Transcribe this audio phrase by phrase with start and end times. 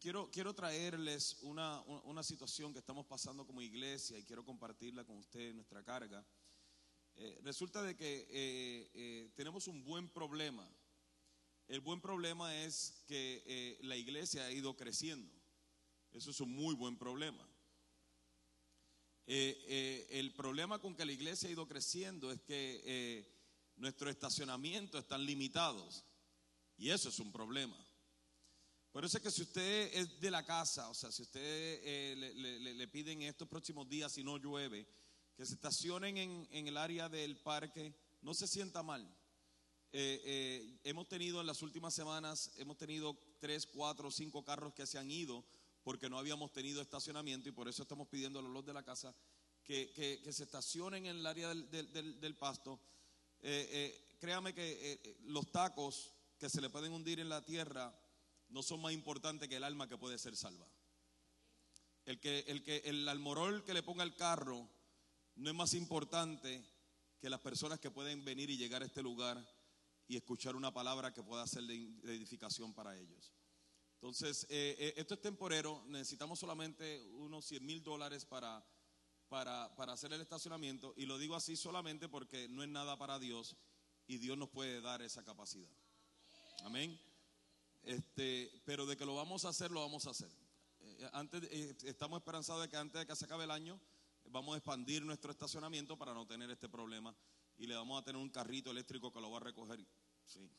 [0.00, 5.16] quiero, quiero traerles una, una, situación que estamos pasando como iglesia y quiero compartirla con
[5.18, 6.26] ustedes, nuestra carga.
[7.14, 10.68] Eh, resulta de que tenemos un buen problema.
[11.68, 15.32] El buen problema es que la iglesia ha ido creciendo.
[16.10, 17.48] Eso es un muy buen problema.
[19.24, 23.24] el problema con que la iglesia ha ido creciendo es que
[23.76, 26.09] nuestros estacionamientos están limitados.
[26.80, 27.76] Y eso es un problema.
[28.90, 32.16] Por eso es que si usted es de la casa, o sea, si usted eh,
[32.16, 34.88] le, piden estos próximos días, si no llueve,
[35.36, 39.06] que se estacionen en, el área del parque, no se sienta mal.
[39.92, 44.86] Eh, eh, hemos tenido en las últimas semanas, hemos tenido tres, cuatro, cinco carros que
[44.86, 45.44] se han ido
[45.82, 49.14] porque no habíamos tenido estacionamiento y por eso estamos pidiendo a los de la casa
[49.62, 49.92] que,
[50.32, 52.80] se estacionen en el área del, pasto.
[54.18, 57.94] créame que los tacos que se le pueden hundir en la tierra
[58.48, 60.66] no son más importantes que el alma que puede ser salva.
[62.06, 64.68] El que el que el almorol que le ponga el carro
[65.36, 66.64] no es más importante
[67.20, 69.38] que las personas que pueden venir y llegar a este lugar
[70.08, 71.74] y escuchar una palabra que pueda ser de
[72.14, 73.32] edificación para ellos.
[73.94, 78.64] Entonces, eh, eh, esto es temporero, necesitamos solamente unos 100 mil dólares para,
[79.28, 83.18] para, para hacer el estacionamiento y lo digo así solamente porque no es nada para
[83.18, 83.56] Dios
[84.06, 85.70] y Dios nos puede dar esa capacidad.
[86.64, 86.98] Amén.
[87.82, 90.30] Este, pero de que lo vamos a hacer, lo vamos a hacer.
[90.80, 93.80] Eh, antes, eh, estamos esperanzados de que antes de que se acabe el año,
[94.26, 97.14] vamos a expandir nuestro estacionamiento para no tener este problema.
[97.56, 99.84] Y le vamos a tener un carrito eléctrico que lo va a recoger.
[100.26, 100.50] Sí.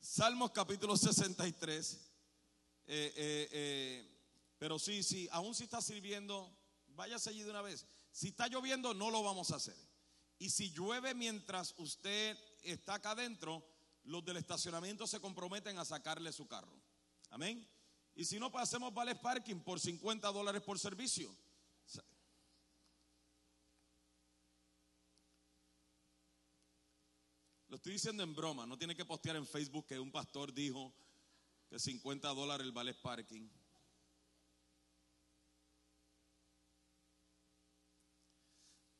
[0.00, 2.00] Salmos capítulo 63.
[2.88, 4.08] Eh,
[4.58, 6.50] pero sí, sí, aún si está sirviendo,
[6.88, 7.86] váyase allí de una vez.
[8.12, 9.76] Si está lloviendo, no lo vamos a hacer.
[10.38, 12.36] Y si llueve mientras usted
[12.72, 13.64] está acá adentro,
[14.04, 16.80] los del estacionamiento se comprometen a sacarle su carro.
[17.30, 17.68] Amén.
[18.14, 21.36] Y si no, pues hacemos vales parking por 50 dólares por servicio.
[27.68, 30.94] Lo estoy diciendo en broma, no tiene que postear en Facebook que un pastor dijo
[31.68, 33.50] que 50 dólares el vale parking.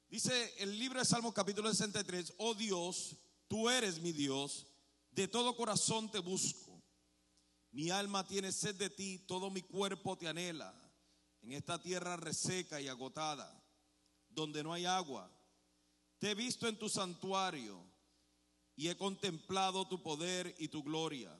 [0.08, 3.16] Dice el libro de Salmos capítulo 63, oh Dios,
[3.48, 4.66] tú eres mi Dios,
[5.10, 6.82] de todo corazón te busco.
[7.70, 10.74] Mi alma tiene sed de ti, todo mi cuerpo te anhela.
[11.42, 13.62] En esta tierra reseca y agotada,
[14.28, 15.30] donde no hay agua,
[16.18, 17.84] te he visto en tu santuario
[18.74, 21.38] y he contemplado tu poder y tu gloria.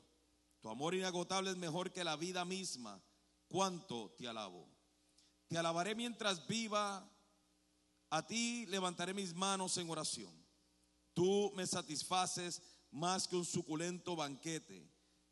[0.61, 3.03] Tu amor inagotable es mejor que la vida misma.
[3.49, 4.69] Cuánto te alabo.
[5.49, 7.09] Te alabaré mientras viva
[8.11, 10.46] a ti levantaré mis manos en oración.
[11.17, 12.61] Tú me satisfaces
[12.91, 14.87] más que un suculento banquete.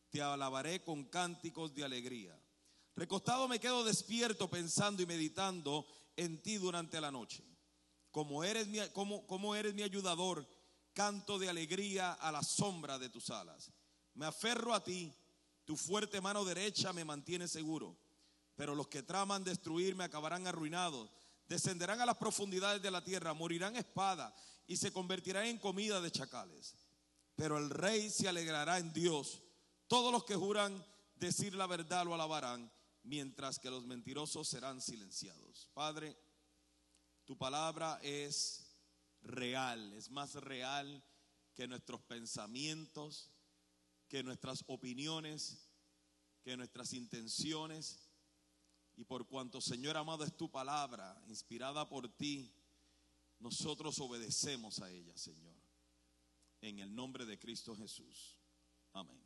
[0.08, 2.34] Te alabaré con cánticos de alegría.
[2.96, 5.86] Recostado me quedo despierto pensando y meditando
[6.16, 7.44] en ti durante la noche.
[8.10, 10.48] Como eres mi, como, como eres mi ayudador,
[10.94, 13.70] canto de alegría a la sombra de tus alas.
[14.14, 15.12] Me aferro a ti,
[15.66, 17.94] tu fuerte mano derecha me mantiene seguro.
[18.56, 21.10] Pero los que traman destruirme acabarán arruinados
[21.46, 24.34] descenderán a las profundidades de la tierra, morirán espada
[24.66, 26.74] y se convertirán en comida de chacales.
[27.36, 29.42] Pero el rey se alegrará en Dios.
[29.86, 30.84] Todos los que juran
[31.16, 32.70] decir la verdad lo alabarán,
[33.02, 35.68] mientras que los mentirosos serán silenciados.
[35.74, 36.16] Padre,
[37.24, 38.76] tu palabra es
[39.22, 41.02] real, es más real
[41.54, 43.30] que nuestros pensamientos,
[44.08, 45.70] que nuestras opiniones,
[46.42, 48.10] que nuestras intenciones.
[48.96, 52.54] Y por cuanto, Señor amado, es tu palabra, inspirada por ti,
[53.44, 55.54] nosotros obedecemos a ella, Señor.
[56.62, 58.38] En el nombre de Cristo Jesús.
[58.94, 59.22] Amén.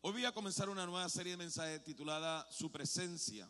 [0.00, 3.48] Hoy voy a comenzar una nueva serie de mensajes titulada Su presencia.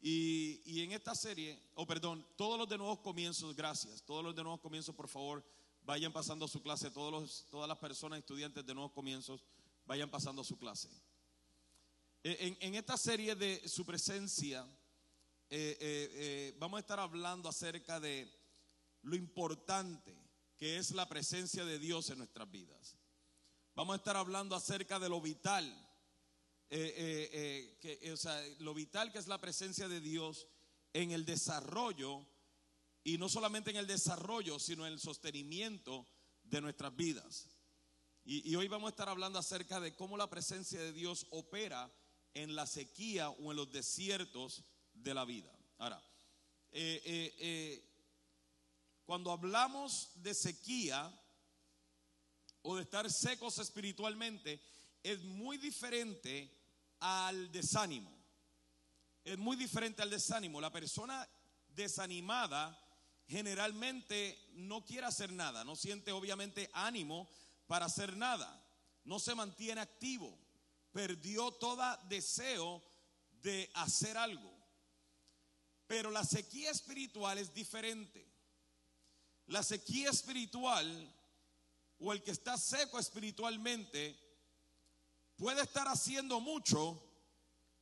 [0.00, 4.44] Y, en esta serie, oh, perdón, todos los de nuevos comienzos, gracias, todos los de
[4.44, 5.44] nuevos comienzos, por favor,
[5.82, 9.44] vayan pasando su clase, todos los, todas las personas, estudiantes de nuevos comienzos,
[9.84, 10.88] vayan pasando su clase.
[12.22, 14.64] Eh, en, esta serie de su presencia,
[15.50, 18.30] eh, eh, vamos a estar hablando acerca de
[19.02, 20.28] lo importante
[20.58, 22.96] que es la presencia de Dios en nuestras vidas.
[23.74, 25.64] Vamos a estar hablando acerca de lo vital,
[26.68, 30.48] eh, eh, eh, que, o sea, lo vital que es la presencia de Dios
[30.92, 32.26] en el desarrollo,
[33.04, 36.08] y no solamente en el desarrollo, sino en el sostenimiento
[36.42, 37.46] de nuestras vidas.
[38.24, 41.90] Y hoy vamos a estar hablando acerca de cómo la presencia de Dios opera
[42.34, 44.64] en la sequía o en los desiertos
[45.02, 45.50] de la vida.
[45.78, 46.02] Ahora,
[46.72, 47.84] eh, eh, eh,
[49.04, 51.10] cuando hablamos de sequía
[52.62, 54.60] o de estar secos espiritualmente,
[55.02, 56.52] es muy diferente
[57.00, 58.12] al desánimo.
[59.24, 60.60] Es muy diferente al desánimo.
[60.60, 61.26] La persona
[61.68, 62.78] desanimada
[63.26, 67.28] generalmente no quiere hacer nada, no siente obviamente ánimo
[67.66, 68.64] para hacer nada,
[69.04, 70.36] no se mantiene activo,
[70.92, 72.82] perdió todo deseo
[73.42, 74.57] de hacer algo.
[75.88, 78.24] Pero la sequía espiritual es diferente.
[79.46, 80.86] La sequía espiritual
[81.98, 84.16] o el que está seco espiritualmente
[85.36, 87.02] puede estar haciendo mucho,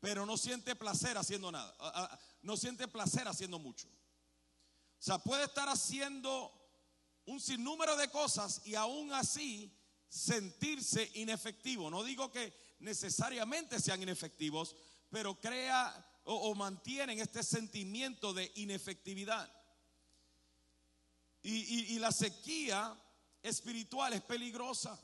[0.00, 2.18] pero no siente placer haciendo nada.
[2.42, 3.88] No siente placer haciendo mucho.
[3.88, 6.52] O sea, puede estar haciendo
[7.24, 9.76] un sinnúmero de cosas y aún así
[10.08, 11.90] sentirse inefectivo.
[11.90, 14.76] No digo que necesariamente sean inefectivos,
[15.10, 15.92] pero crea
[16.28, 19.48] o, mantienen este sentimiento de inefectividad.
[21.42, 23.00] Y, la sequía
[23.42, 25.00] espiritual es peligrosa.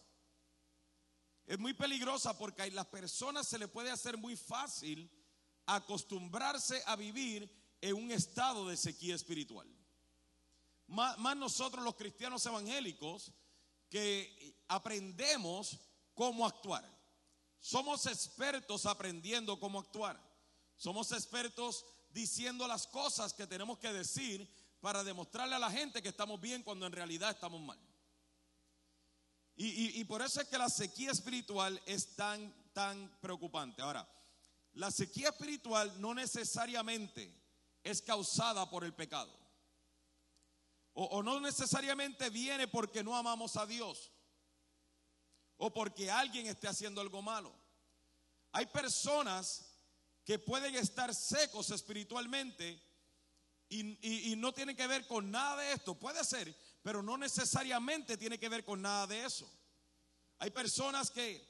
[1.47, 5.09] Es muy peligrosa porque a las personas se le puede hacer muy fácil
[5.67, 7.49] acostumbrarse a vivir
[7.81, 9.69] en un estado de sequía espiritual.
[10.89, 13.33] Más, más, nosotros los cristianos evangélicos
[13.89, 15.79] que aprendemos
[16.15, 16.85] cómo actuar.
[17.61, 20.32] Somos expertos aprendiendo cómo actuar.
[20.83, 26.09] Somos expertos diciendo las cosas que tenemos que decir para demostrarle a la gente que
[26.09, 27.79] estamos bien cuando en realidad estamos mal.
[29.55, 33.81] Y, por eso es que la sequía espiritual es tan, tan preocupante.
[33.81, 34.09] Ahora,
[34.73, 37.33] la sequía espiritual no necesariamente
[37.85, 39.33] es causada por el pecado.
[40.95, 44.11] O, o, no necesariamente viene porque no amamos a Dios.
[45.59, 47.55] O porque alguien esté haciendo algo malo.
[48.51, 49.72] Hay personas
[50.25, 52.81] que pueden estar secos espiritualmente
[53.69, 55.95] y, no tienen que ver con nada de esto.
[55.95, 59.51] Puede ser, pero no necesariamente tiene que ver con nada de eso.
[60.39, 61.41] Hay personas que eh,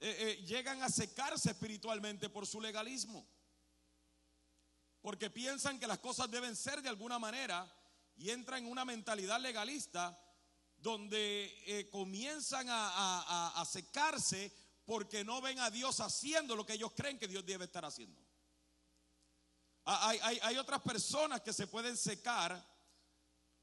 [0.00, 3.26] eh, llegan a secarse espiritualmente por su legalismo,
[5.00, 7.70] porque piensan que las cosas deben ser de alguna manera
[8.16, 10.18] y entran en una mentalidad legalista
[10.76, 14.52] donde eh, comienzan a secarse
[14.84, 18.20] porque no ven a Dios haciendo lo que ellos creen que Dios debe estar haciendo.
[19.86, 22.62] Ah, hay, otras personas que se pueden secar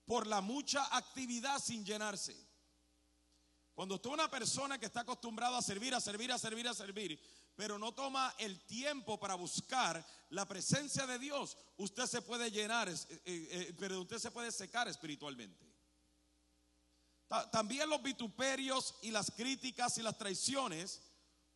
[0.06, 2.36] por la mucha actividad sin llenarse.
[3.74, 6.74] Cuando usted es una persona que está acostumbrado a servir, a servir, a servir, a
[6.74, 7.20] servir,
[7.56, 12.90] pero no toma el tiempo para buscar la presencia de Dios, usted se puede llenar,
[12.90, 15.72] eh, eh, eh, pero usted se puede secar espiritualmente.
[17.50, 21.02] También los vituperios y las críticas y las traiciones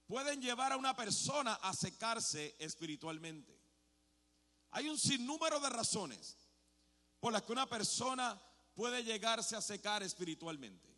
[0.07, 3.59] pueden llevar a una persona a secarse espiritualmente.
[4.71, 6.37] Hay un sinnúmero de razones
[7.19, 8.39] por las que una persona
[8.75, 10.93] puede llegarse a secar espiritualmente.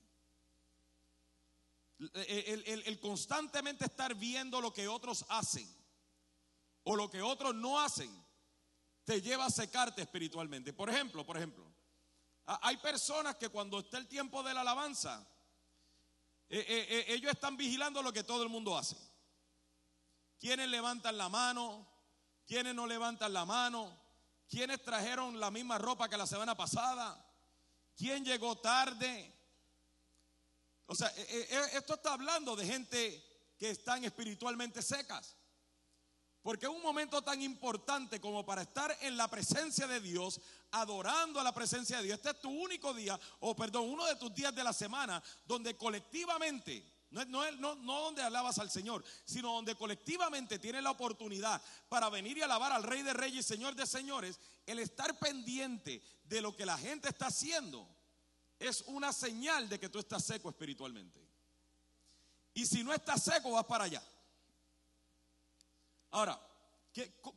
[2.00, 5.68] El, constantemente estar viendo lo que otros hacen
[6.84, 8.12] o lo que otros no hacen
[9.04, 10.74] te lleva a secarte espiritualmente.
[10.74, 11.66] Por ejemplo, por ejemplo,
[12.46, 15.28] hay personas que cuando está el tiempo de la alabanza,
[16.50, 18.96] eh, eh, eh, ellos están vigilando lo que todo el mundo hace.
[20.40, 21.88] Quienes levantan la mano,
[22.46, 24.00] quienes no levantan la mano,
[24.50, 27.26] quienes trajeron la misma ropa que la semana pasada,
[27.98, 29.34] quién llegó tarde.
[30.86, 33.24] O sea, esto está hablando de gente
[33.58, 35.36] que están espiritualmente secas.
[36.42, 40.40] Porque un momento tan importante como para estar en la presencia de Dios,
[40.72, 42.18] adorando a la presencia de Dios.
[42.18, 45.76] Este es tu único día, o perdón, uno de tus días de la semana, donde
[45.76, 51.62] colectivamente, no, no, no, no donde alabas al Señor, sino donde colectivamente tienes la oportunidad
[51.90, 56.02] para venir y alabar al Rey de Reyes y Señor de Señores, el estar pendiente
[56.26, 57.88] de lo que la gente está haciendo
[58.60, 61.26] es una señal de que tú estás seco espiritualmente.
[62.54, 64.04] Y si no estás seco, vas para allá.
[66.10, 66.42] Ahora,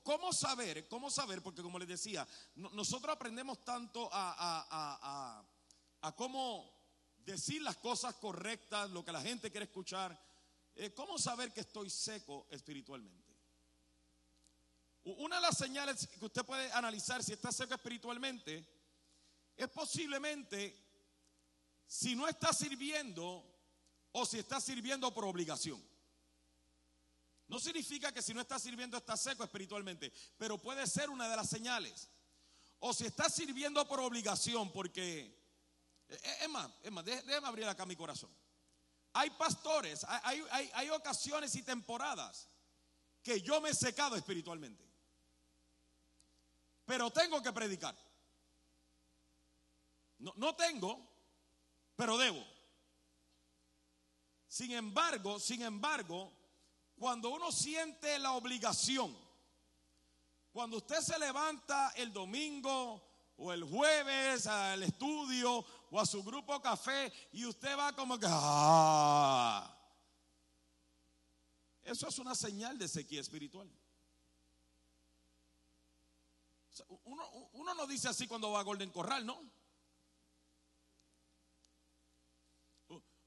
[0.02, 0.88] ¿cómo saber?
[0.88, 1.42] ¿Cómo saber?
[1.42, 5.44] Porque como les decía, nosotros aprendemos tanto a,
[6.16, 6.72] cómo
[7.24, 10.18] decir las cosas correctas, lo que la gente quiere escuchar.
[10.74, 13.34] Eh, ¿Cómo saber que estoy seco espiritualmente?
[15.04, 18.66] Una de las señales que usted puede analizar si está seco espiritualmente
[19.56, 20.76] es posiblemente
[21.86, 23.44] si no estás sirviendo
[24.12, 25.89] o si estás sirviendo por obligación.
[27.50, 31.34] No significa que si no estás sirviendo estás seco espiritualmente, pero puede ser una de
[31.34, 32.08] las señales.
[32.78, 35.18] O si estás sirviendo por obligación, porque,
[36.08, 38.30] eh, eh, es más, es más, déjame abrir acá mi corazón.
[39.14, 42.48] Hay pastores, hay, hay, hay ocasiones y temporadas
[43.20, 44.88] que yo me he secado espiritualmente.
[46.84, 47.96] Pero tengo que predicar.
[50.18, 51.04] No, no tengo,
[51.96, 52.46] pero debo.
[54.46, 56.39] Sin embargo, sin embargo,
[57.00, 59.16] cuando uno siente la obligación,
[60.52, 63.02] cuando usted se levanta el domingo
[63.38, 68.26] o el jueves al estudio o a su grupo café y usted va como que,
[68.28, 69.74] ah,
[71.84, 73.66] eso es una señal de sequía espiritual.
[77.04, 79.40] Uno, uno, no dice así cuando va a Golden Corral, ¿no?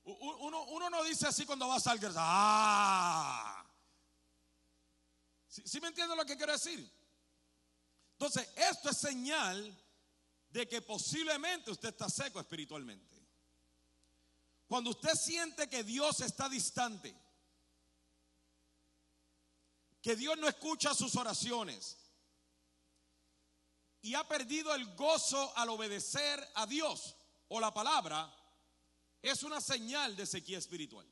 [0.03, 2.13] Uno, uno no dice así cuando va a Salguero.
[2.17, 3.62] ¡Ah!
[5.53, 6.91] ¿Sí, me entiende lo que quiero decir?
[8.13, 9.77] Entonces, esto es señal
[10.49, 13.21] de que posiblemente usted está seco espiritualmente.
[14.67, 17.15] Cuando usted siente que Dios está distante,
[20.01, 21.97] que Dios no escucha sus oraciones
[24.01, 27.15] y ha perdido el gozo al obedecer a Dios
[27.49, 28.33] o la palabra,
[29.21, 31.07] es una señal de sequía espiritual.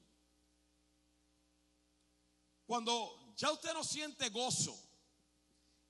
[2.65, 4.79] Cuando ya usted no siente gozo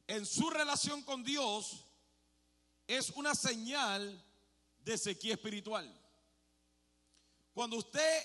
[0.07, 1.85] en su relación con Dios,
[2.87, 4.23] es una señal
[4.79, 5.85] de sequía espiritual.
[7.53, 8.23] Cuando usted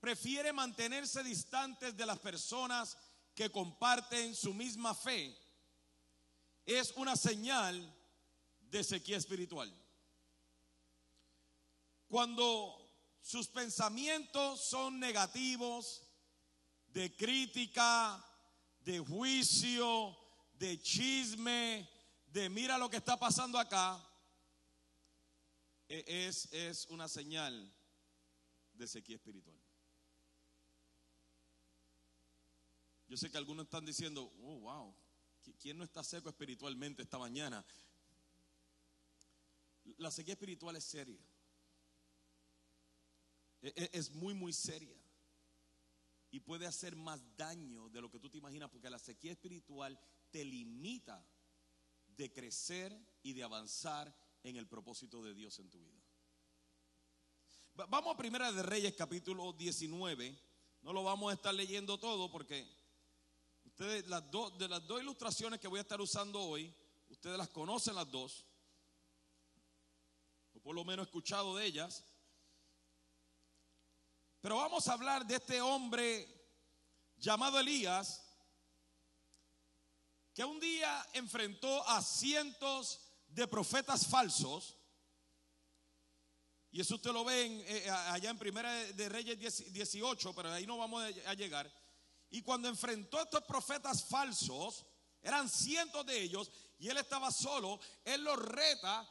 [0.00, 2.96] prefiere mantenerse distante de las personas
[3.34, 5.38] que comparten su misma fe,
[6.64, 7.94] es una señal
[8.70, 9.70] de sequía espiritual.
[12.08, 12.74] Cuando
[13.20, 16.06] sus pensamientos son negativos,
[16.86, 18.25] de crítica,
[18.86, 20.16] de juicio,
[20.54, 21.90] de chisme,
[22.28, 24.00] de mira lo que está pasando acá,
[25.88, 27.74] e-, es, es una señal
[28.74, 29.60] de sequía espiritual.
[33.08, 34.96] Yo sé que algunos están diciendo, oh, wow,
[35.60, 37.66] ¿quién no está seco espiritualmente esta mañana?
[39.98, 41.20] La sequía espiritual es seria.
[43.62, 44.96] E, e, es muy, muy seria.
[46.36, 49.98] Y puede hacer más daño de lo que tú te imaginas, porque la sequía espiritual
[50.30, 51.26] te limita
[52.08, 55.98] de crecer y de avanzar en el propósito de Dios en tu vida.
[57.88, 60.38] Vamos a Primera de Reyes capítulo 19.
[60.82, 62.68] No lo vamos a estar leyendo todo porque
[63.64, 66.70] ustedes las dos de las dos ilustraciones que voy a estar usando hoy,
[67.08, 68.44] ustedes las conocen las dos.
[70.52, 72.04] O por lo menos escuchado de ellas.
[74.40, 76.28] Pero vamos a hablar de este hombre
[77.16, 78.22] llamado Elías,
[80.34, 84.76] que un día enfrentó a cientos de profetas falsos.
[86.70, 90.76] Y eso usted lo ve eh, allá en Primera de Reyes 18, pero ahí no
[90.76, 91.72] vamos a llegar.
[92.30, 94.84] Y cuando enfrentó a estos profetas falsos,
[95.22, 99.08] eran cientos de ellos, y él estaba solo, él los reta,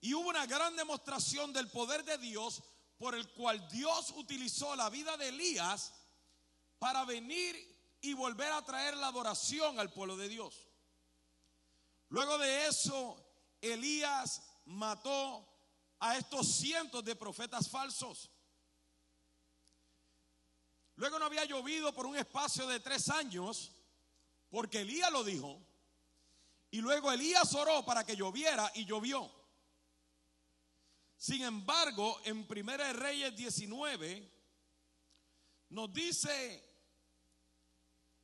[0.00, 2.62] y hubo una gran demostración del poder de Dios
[3.02, 5.92] por el cual Dios utilizó la vida de Elías
[6.78, 7.56] para venir
[8.00, 10.68] y volver a traer la adoración al pueblo de Dios.
[12.10, 13.16] Luego de eso,
[13.60, 15.44] Elías mató
[15.98, 18.30] a estos cientos de profetas falsos.
[20.94, 23.72] Luego no había llovido por un espacio de tres años,
[24.48, 25.60] porque Elías lo dijo.
[26.70, 29.41] Y luego Elías oró para que lloviera y llovió.
[31.22, 34.28] Sin embargo, en Primera Reyes 19
[35.68, 36.60] nos dice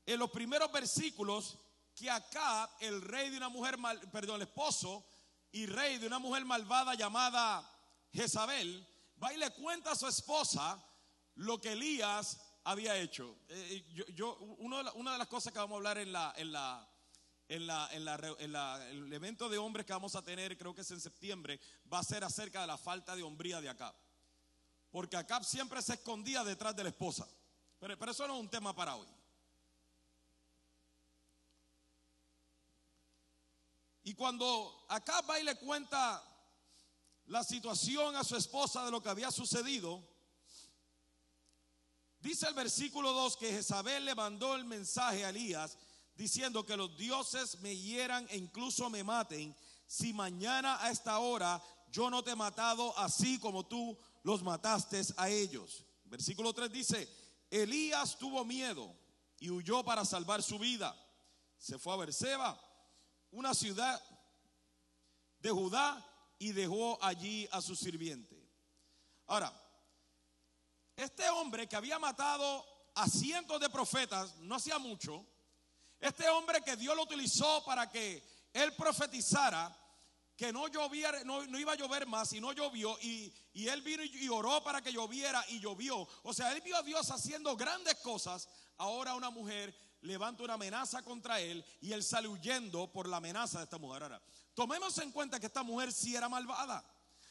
[0.04, 1.58] en los primeros versículos
[1.94, 5.06] que acá el rey de una mujer mal, perdón, el esposo
[5.52, 7.64] y rey de una mujer malvada llamada
[8.12, 8.84] Jezabel
[9.22, 10.84] va y le cuenta a su esposa
[11.36, 13.38] lo que Elías había hecho.
[13.48, 16.87] Eh, yo, una de las cosas que vamos a hablar en la, en la
[17.48, 18.04] en, la, en,
[18.52, 21.58] la, el evento de hombres que vamos a tener, creo que es en septiembre,
[21.90, 23.94] va a ser acerca de la falta de hombría de Acab.
[24.90, 27.26] Porque Acab siempre se escondía detrás de la esposa.
[27.78, 29.06] Pero, pero eso no es un tema para hoy.
[34.04, 36.22] Y cuando Acab va y le cuenta
[37.26, 40.02] la situación a su esposa de lo que había sucedido,
[42.20, 45.78] dice el versículo 2 que Jezabel le mandó el mensaje a Elías
[46.18, 49.54] diciendo que los dioses me hieran e incluso me maten,
[49.86, 55.00] si mañana a esta hora yo no te he matado así como tú los mataste
[55.16, 55.84] a ellos.
[56.04, 57.08] Versículo 3 dice,
[57.48, 58.92] Elías tuvo miedo
[59.38, 60.94] y huyó para salvar su vida.
[61.56, 62.60] Se fue a Berseba,
[63.30, 64.02] una ciudad
[65.38, 66.04] de Judá,
[66.40, 68.36] y dejó allí a su sirviente.
[69.26, 69.52] Ahora,
[70.96, 75.24] este hombre que había matado a cientos de profetas, no hacía mucho,
[76.00, 79.76] este hombre que Dios lo utilizó para que él profetizara
[80.36, 84.04] que no lloviera, no, iba a llover más y no llovió y, y él vino
[84.04, 86.06] y oró para que lloviera y llovió.
[86.22, 88.48] O sea, él vio a Dios haciendo grandes cosas.
[88.76, 93.58] Ahora una mujer levanta una amenaza contra él y él sale huyendo por la amenaza
[93.58, 94.04] de esta mujer.
[94.04, 94.22] Ahora,
[94.54, 96.84] tomemos en cuenta que esta mujer sí era malvada.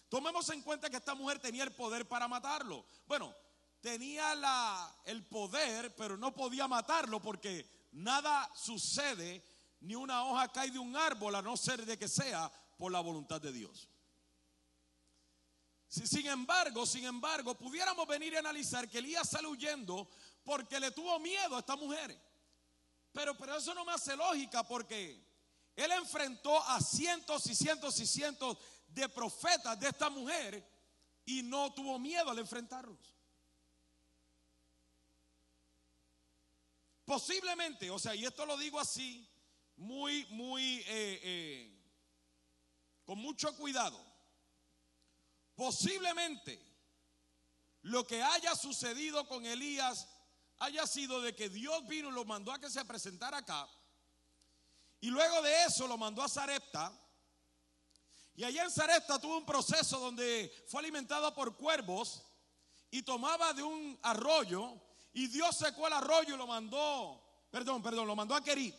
[0.09, 2.85] Tomemos en cuenta que esta mujer tenía el poder para matarlo.
[3.07, 3.33] Bueno,
[3.79, 9.43] tenía la, el poder, pero no podía matarlo porque nada sucede,
[9.81, 12.99] ni una hoja cae de un árbol a no ser de que sea por la
[12.99, 13.89] voluntad de Dios.
[15.87, 20.09] Sin embargo, sin embargo, pudiéramos venir y analizar que Elías sale huyendo
[20.43, 22.19] porque le tuvo miedo a esta mujer.
[23.13, 25.25] Pero, pero eso no me hace lógica porque
[25.75, 30.63] él enfrentó a cientos y cientos y cientos de profetas de esta mujer
[31.25, 33.16] y no tuvo miedo al enfrentarlos.
[37.07, 39.25] Posiblemente, o sea, y esto lo digo así,
[39.77, 41.81] muy, muy, eh, eh,
[43.05, 43.97] con mucho cuidado.
[45.55, 46.61] Posiblemente
[47.83, 50.05] lo que haya sucedido con Elías
[50.59, 53.69] haya sido de que Dios vino y lo mandó a que se presentara acá.
[54.99, 56.91] Y luego de eso lo mandó a Zarepta.
[58.35, 62.21] Y allá en Zarepta tuvo un proceso donde fue alimentado por cuervos
[62.91, 64.86] y tomaba de un arroyo
[65.17, 67.19] y Dios secó el arroyo y lo mandó,
[67.49, 68.71] perdón, perdón, lo mandó a Querí,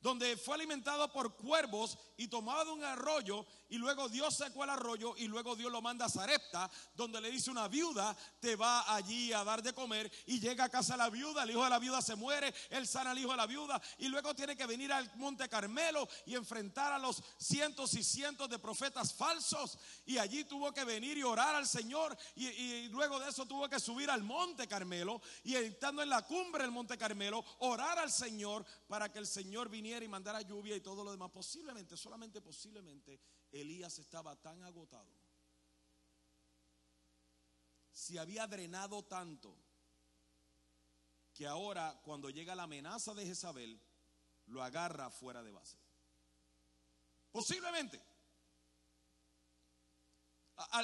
[0.00, 4.70] donde fue alimentado por cuervos y tomaba de un arroyo y luego Dios secó el
[4.70, 8.94] arroyo y luego Dios lo manda a Zarepta, donde le dice una viuda, te va
[8.94, 11.78] allí a dar de comer y llega a casa la viuda, el hijo de la
[11.78, 14.92] viuda se muere, él sana al hijo de la viuda y luego tiene que venir
[14.92, 20.44] al monte Carmelo y enfrentar a los cientos y cientos de profetas falsos y allí
[20.44, 24.10] tuvo que venir y orar al Señor y, y luego de eso tuvo que subir
[24.10, 29.10] al monte Carmelo y estando en la cumbre del monte Carmelo, orar al Señor para
[29.10, 33.20] que el Señor viniera y mandara lluvia y todo lo demás, posiblemente, solamente posiblemente
[33.52, 35.10] Elías estaba tan agotado,
[37.92, 39.56] se había drenado tanto,
[41.32, 43.80] que ahora cuando llega la amenaza de Jezabel,
[44.46, 45.76] lo agarra fuera de base.
[47.30, 48.02] Posiblemente.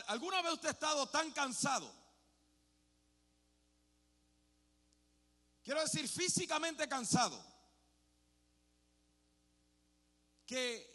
[0.08, 1.90] ¿Alguna vez usted ha estado tan cansado?
[5.62, 7.42] Quiero decir, físicamente cansado.
[10.44, 10.91] Que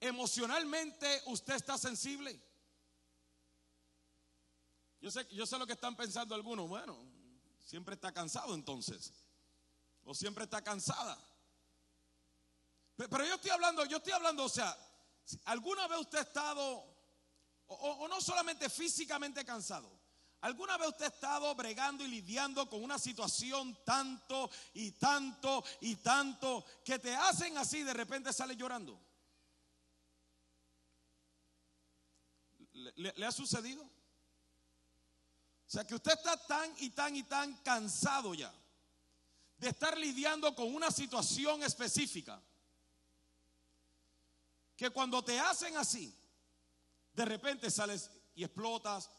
[0.00, 2.40] emocionalmente usted está sensible.
[5.00, 6.68] Yo sé, yo sé lo que están pensando algunos.
[6.68, 6.98] Bueno,
[7.64, 9.12] siempre está cansado entonces.
[10.04, 11.18] O siempre está cansada.
[12.96, 14.76] Pero yo estoy hablando, yo estoy hablando, o sea,
[15.44, 16.84] ¿alguna vez usted ha estado,
[17.66, 19.98] o, no solamente físicamente cansado,
[20.42, 25.96] ¿Alguna vez usted ha estado bregando y lidiando con una situación tanto y tanto y
[25.96, 28.98] tanto que te hacen así de repente sale llorando?
[32.96, 33.82] ¿Le, ha sucedido?
[33.82, 38.52] O sea, que usted está tan y tan y tan cansado ya
[39.58, 42.42] de estar lidiando con una situación específica
[44.76, 46.16] que cuando te hacen así,
[47.12, 49.10] de repente sales y explotas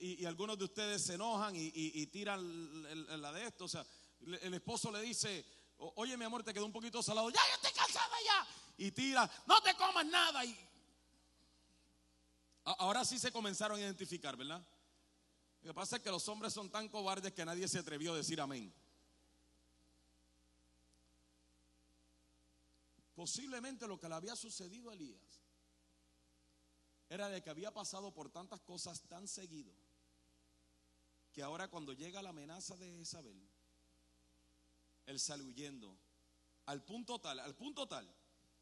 [0.00, 3.64] y, algunos de ustedes se enojan y, tiran la de esto.
[3.64, 3.84] O sea,
[4.20, 5.44] el esposo le dice,
[5.96, 8.46] oye mi amor, te quedó un poquito salado, ya yo estoy cansada ya.
[8.78, 10.44] Y tira, no te comas nada.
[10.44, 10.56] Y,
[12.64, 14.64] Ahora sí se comenzaron a identificar, ¿verdad?
[15.62, 18.16] Lo que pasa es que los hombres son tan cobardes que nadie se atrevió a
[18.16, 18.72] decir amén.
[23.14, 25.42] Posiblemente lo que le había sucedido a Elías
[27.10, 29.74] era de que había pasado por tantas cosas tan seguido
[31.32, 33.40] que ahora cuando llega la amenaza de Isabel,
[35.06, 35.96] él sale huyendo
[36.66, 38.08] al punto tal, al punto tal,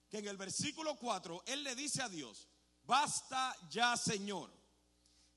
[0.08, 2.48] que en el versículo 4 él le dice a Dios,
[2.88, 4.50] basta ya Señor,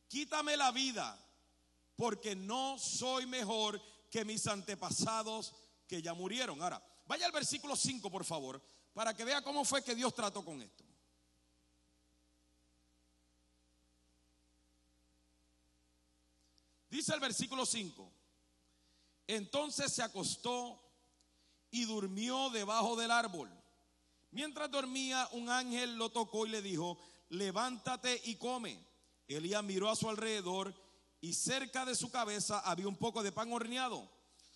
[0.08, 1.20] quítame la vida,
[1.98, 5.54] porque no soy mejor que mis antepasados
[5.86, 6.62] que ya murieron.
[6.62, 10.44] Ahora, vaya al versículo 5, por favor, para que vea cómo fue que Dios trató
[10.46, 10.86] con esto.
[16.90, 18.12] Dice el versículo 5,
[19.28, 20.82] entonces se acostó
[21.70, 23.50] y durmió debajo del árbol.
[24.32, 26.98] Mientras dormía, un ángel lo tocó y le dijo,
[27.32, 28.78] levántate y come.
[29.28, 30.74] Elías miró a su alrededor
[31.22, 34.10] y cerca de su cabeza había un poco de pan horneado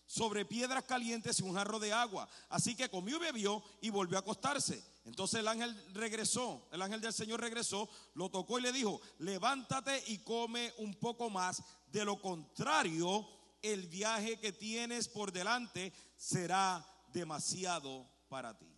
[0.06, 2.28] sobre piedras calientes y un jarro de agua.
[2.50, 4.84] Así que comió y bebió y volvió a acostarse.
[5.06, 10.04] Entonces el ángel regresó, el ángel del Señor regresó, lo tocó y le dijo, levántate
[10.08, 11.64] y come un poco más.
[11.88, 13.26] De lo contrario,
[13.62, 18.76] el viaje que tienes por delante será demasiado para ti.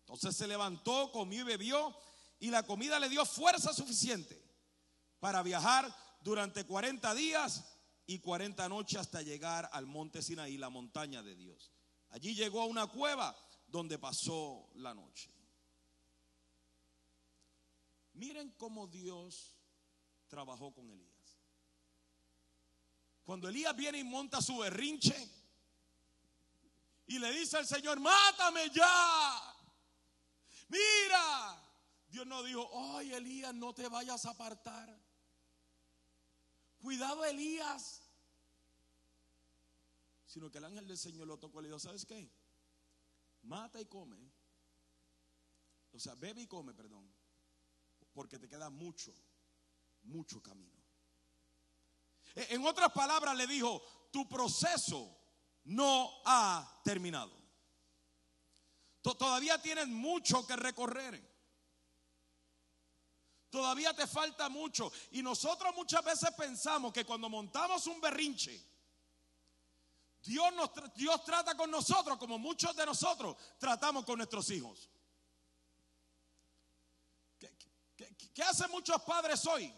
[0.00, 1.94] Entonces se levantó, comió y bebió
[2.40, 4.42] y la comida le dio fuerza suficiente
[5.20, 7.64] para viajar durante 40 días
[8.06, 11.70] y 40 noches hasta llegar al monte Sinaí, la montaña de Dios.
[12.08, 13.36] Allí llegó a una cueva
[13.68, 15.30] donde pasó la noche.
[18.14, 19.56] Miren cómo Dios
[20.28, 21.10] trabajó con Elías.
[23.24, 25.14] Cuando Elías viene y monta su berrinche
[27.06, 29.56] y le dice al Señor, mátame ya.
[30.68, 31.69] Mira,
[32.10, 35.00] Dios no dijo, ay Elías, no te vayas a apartar.
[36.80, 38.02] Cuidado Elías.
[40.26, 42.28] Sino que el ángel del Señor lo tocó y le dijo, ¿sabes qué?
[43.42, 44.18] Mata y come.
[45.92, 47.08] O sea, bebe y come, perdón.
[48.12, 49.14] Porque te queda mucho,
[50.02, 50.80] mucho camino.
[52.34, 55.16] E, en otras palabras le dijo, tu proceso
[55.64, 57.38] no ha terminado.
[59.00, 61.29] Todavía tienes mucho que recorrer.
[63.50, 64.92] Todavía te falta mucho.
[65.10, 68.64] Y nosotros muchas veces pensamos que cuando montamos un berrinche,
[70.22, 74.88] Dios, nos, Dios trata con nosotros como muchos de nosotros tratamos con nuestros hijos.
[77.38, 79.72] ¿Qué, qué hacen muchos padres hoy?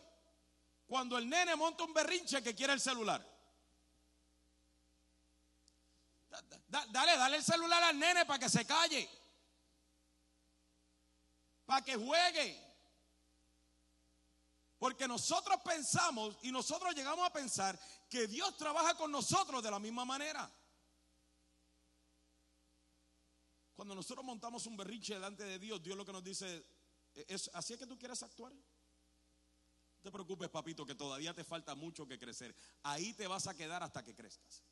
[0.87, 3.27] Cuando el nene monta un berrinche que quiere el celular.
[6.69, 9.09] Dale, dale el celular al nene para que se calle.
[11.65, 12.72] Para que juegue.
[14.83, 17.79] Porque nosotros pensamos y nosotros llegamos a pensar
[18.11, 20.53] que Dios trabaja con nosotros de la misma manera.
[23.77, 26.67] Cuando nosotros montamos un berrinche delante de Dios, Dios lo que nos dice
[27.15, 28.53] es, ¿así es que tú quieres actuar?
[28.53, 32.53] No te preocupes, papito, que todavía te falta mucho que crecer.
[32.83, 34.65] Ahí te vas a quedar hasta que crezcas.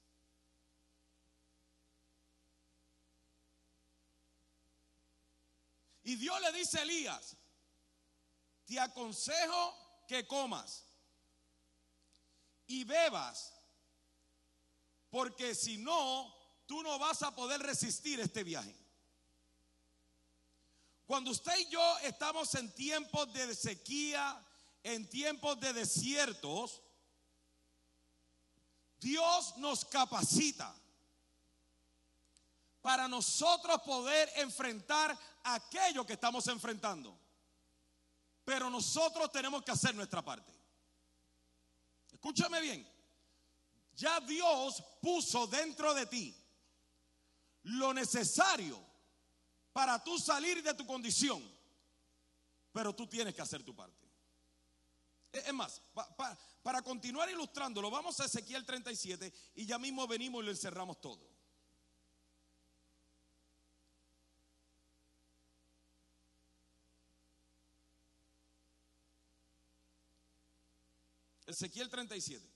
[6.02, 7.36] Y Dios le dice a Elías,
[8.66, 10.84] te aconsejo que comas
[12.66, 13.54] y bebas,
[15.08, 16.34] porque si no,
[16.66, 18.74] tú no vas a poder resistir este viaje.
[21.06, 24.44] Cuando usted y yo estamos en tiempos de sequía,
[24.82, 26.82] en tiempos de desiertos,
[28.98, 30.74] Dios nos capacita
[32.82, 37.16] para nosotros poder enfrentar aquello que estamos enfrentando.
[38.44, 40.52] Pero nosotros tenemos que hacer nuestra parte.
[42.12, 42.86] Escúchame bien.
[43.94, 46.34] Ya Dios puso dentro de ti
[47.64, 48.78] lo necesario
[49.72, 51.42] para tú salir de tu condición.
[52.72, 54.08] Pero tú tienes que hacer tu parte.
[55.32, 55.80] Es más,
[56.62, 61.39] para continuar ilustrándolo, vamos a Ezequiel 37 y ya mismo venimos y lo encerramos todo.
[71.50, 72.48] Ezequiel 37.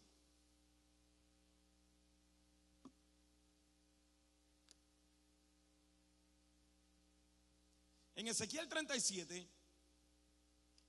[8.17, 9.49] En Ezequiel 37,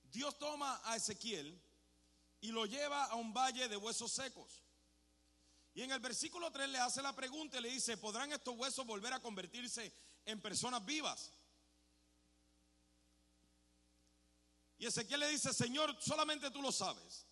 [0.04, 1.60] Dios toma a Ezequiel
[2.40, 4.62] y lo lleva a un valle de huesos secos.
[5.74, 8.86] Y en el versículo 3 le hace la pregunta y le dice, ¿podrán estos huesos
[8.86, 9.92] volver a convertirse
[10.24, 11.32] en personas vivas?
[14.78, 17.25] Y Ezequiel le dice, Señor, solamente tú lo sabes.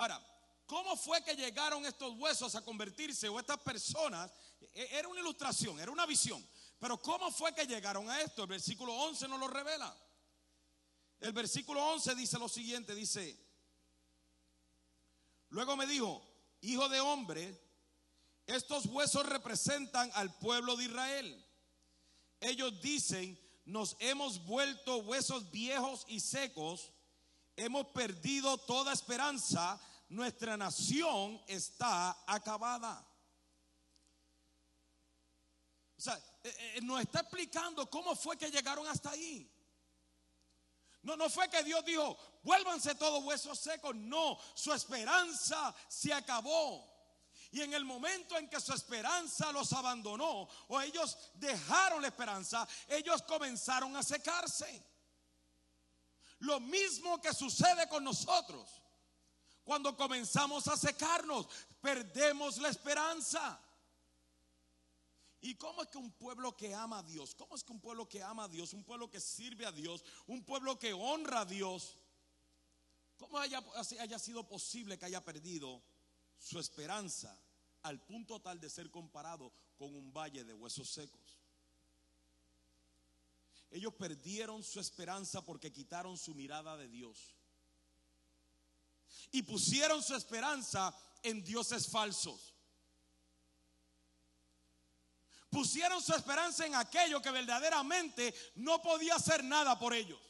[0.00, 0.18] Ahora,
[0.64, 4.32] ¿cómo fue que llegaron estos huesos a convertirse o estas personas?
[4.72, 6.42] E, era una ilustración, era una visión.
[6.78, 8.44] Pero ¿cómo fue que llegaron a esto?
[8.44, 9.94] El versículo 11 nos lo revela.
[11.20, 13.38] El versículo 11 dice lo siguiente, dice,
[15.50, 16.26] luego me dijo,
[16.62, 17.60] hijo de hombre,
[18.46, 21.46] estos huesos representan al pueblo de Israel.
[22.40, 26.90] Ellos dicen, nos hemos vuelto huesos viejos y secos,
[27.54, 29.78] hemos perdido toda esperanza,
[30.10, 33.06] nuestra nación está acabada.
[35.96, 39.48] O sea, eh, eh, nos está explicando cómo fue que llegaron hasta ahí.
[41.02, 43.94] No, no fue que Dios dijo, vuélvanse todos huesos secos.
[43.94, 46.88] No, su esperanza se acabó.
[47.52, 52.66] Y en el momento en que su esperanza los abandonó o ellos dejaron la esperanza,
[52.88, 54.84] ellos comenzaron a secarse.
[56.40, 58.79] Lo mismo que sucede con nosotros.
[59.64, 61.46] Cuando comenzamos a secarnos,
[61.80, 63.60] perdemos la esperanza.
[65.42, 68.06] ¿Y cómo es que un pueblo que ama a Dios, cómo es que un pueblo
[68.08, 71.44] que ama a Dios, un pueblo que sirve a Dios, un pueblo que honra a
[71.46, 71.96] Dios,
[73.16, 73.64] cómo haya,
[74.00, 75.82] haya sido posible que haya perdido
[76.38, 77.38] su esperanza
[77.82, 81.40] al punto tal de ser comparado con un valle de huesos secos?
[83.70, 87.34] Ellos perdieron su esperanza porque quitaron su mirada de Dios.
[89.32, 92.54] Y pusieron su esperanza en dioses falsos.
[95.50, 100.20] Pusieron su esperanza en aquello que verdaderamente no podía hacer nada por ellos.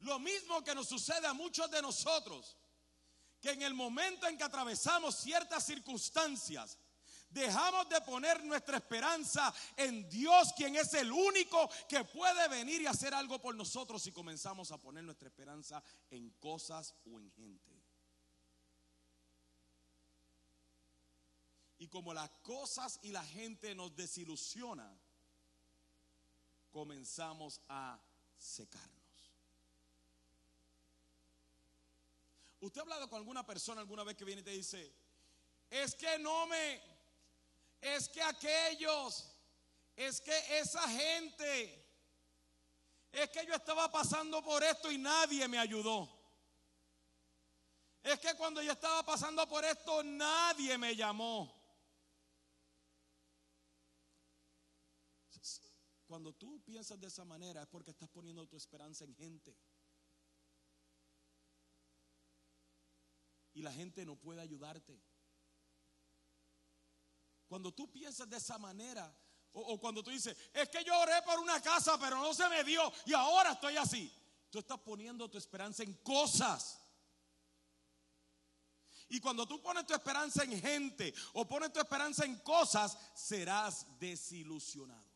[0.00, 2.56] Lo mismo que nos sucede a muchos de nosotros,
[3.40, 6.78] que en el momento en que atravesamos ciertas circunstancias,
[7.32, 12.86] Dejamos de poner nuestra esperanza en Dios, quien es el único que puede venir y
[12.86, 17.82] hacer algo por nosotros y comenzamos a poner nuestra esperanza en cosas o en gente.
[21.78, 24.96] Y como las cosas y la gente nos desilusiona,
[26.70, 27.98] comenzamos a
[28.36, 29.02] secarnos.
[32.60, 34.94] ¿Usted ha hablado con alguna persona alguna vez que viene y te dice,
[35.68, 36.80] es que no me,
[37.82, 39.28] es que aquellos,
[39.96, 41.84] es que esa gente,
[43.10, 46.08] es que yo estaba pasando por esto y nadie me ayudó.
[48.04, 51.60] Es que cuando yo estaba pasando por esto nadie me llamó.
[56.06, 59.56] Cuando tú piensas de esa manera es porque estás poniendo tu esperanza en gente.
[63.54, 65.02] Y la gente no puede ayudarte.
[67.52, 69.14] Cuando tú piensas de esa manera,
[69.52, 72.64] o, cuando tú dices, es que yo oré por una casa, pero no se me
[72.64, 74.10] dio y ahora estoy así.
[74.48, 76.80] Tú estás poniendo tu esperanza en cosas.
[79.10, 83.86] Y cuando tú pones tu esperanza en gente o pones tu esperanza en cosas, serás
[84.00, 85.12] desilusionado.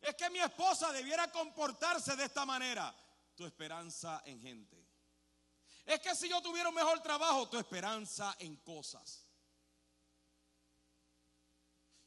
[0.00, 2.92] Es que mi esposa debiera comportarse de esta manera.
[3.36, 4.84] Tu esperanza en gente.
[5.84, 9.25] Es que si yo tuviera un mejor trabajo, tu esperanza en cosas.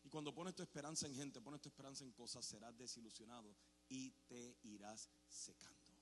[0.09, 3.55] Y cuando pones tu esperanza en gente, pones tu esperanza en cosas, serás desilusionado
[3.89, 5.93] y te irás secando.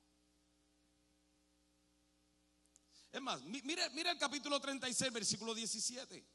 [3.11, 6.25] Es más, mira, mira el capítulo 36, versículo 17.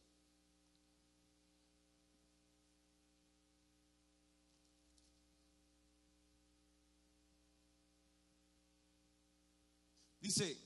[10.20, 10.58] Dice,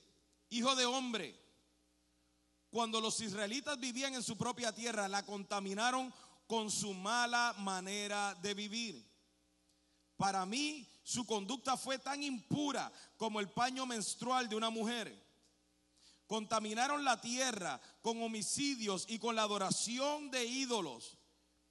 [0.51, 1.41] hijo de hombre,
[2.69, 6.13] cuando los israelitas vivían en su propia tierra, la contaminaron
[6.47, 9.07] con su mala manera de vivir.
[10.17, 15.25] Para mí, su conducta fue tan impura como el paño menstrual de una mujer.
[16.27, 21.19] Contaminaron la tierra con homicidios y con la adoración de ídolos.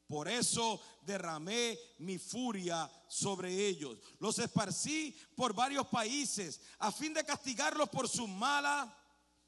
[0.07, 3.97] Por eso derramé mi furia sobre ellos.
[4.19, 8.95] Los esparcí por varios países a fin de castigarlos por su mala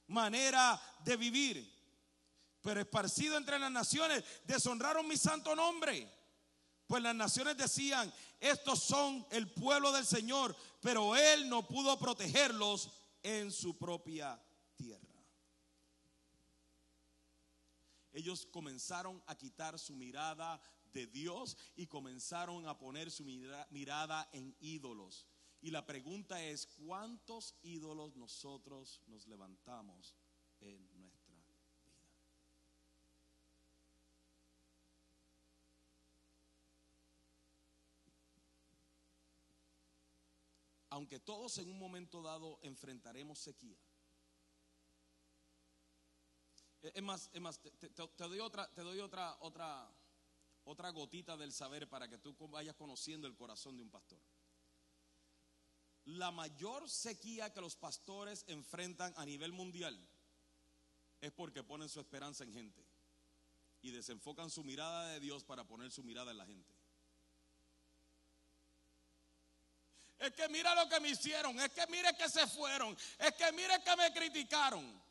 [0.07, 1.76] manera de vivir
[2.61, 6.11] pero esparcido entre las naciones, deshonraron mi santo nombre.
[6.87, 12.89] Pues las naciones decían, estos son el pueblo del Señor, pero Él no pudo protegerlos
[13.23, 14.41] en su propia
[14.75, 15.07] tierra.
[18.13, 20.61] Ellos comenzaron a quitar su mirada
[20.93, 25.27] de Dios y comenzaron a poner su mirada en ídolos.
[25.61, 30.15] Y la pregunta es, ¿cuántos ídolos nosotros nos levantamos
[30.59, 30.87] en
[40.97, 43.77] aunque todos en un momento dado enfrentaremos sequía.
[46.81, 49.87] Es más, es más te, doy otra, te doy otra, otra,
[50.63, 54.19] otra gotita del saber para que tú vayas conociendo el corazón de un pastor.
[56.05, 59.95] La mayor sequía que los pastores enfrentan a nivel mundial
[61.21, 62.83] es porque ponen su esperanza en gente
[63.83, 66.76] y desenfocan su mirada de Dios para poner su mirada en la gente.
[70.19, 71.59] Es que mira lo que me hicieron.
[71.59, 72.97] Es que mire que se fueron.
[73.19, 75.01] Es que mire que me criticaron.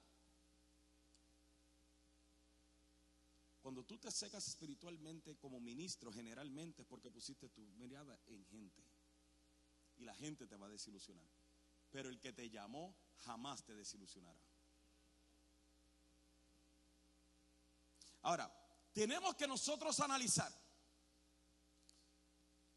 [3.62, 8.82] Cuando tú te secas espiritualmente como ministro, generalmente porque pusiste tu mirada en gente.
[9.96, 11.26] Y la gente te va a desilusionar.
[11.90, 14.40] Pero el que te llamó jamás te desilusionará.
[18.22, 18.52] Ahora,
[18.92, 20.52] tenemos que nosotros analizar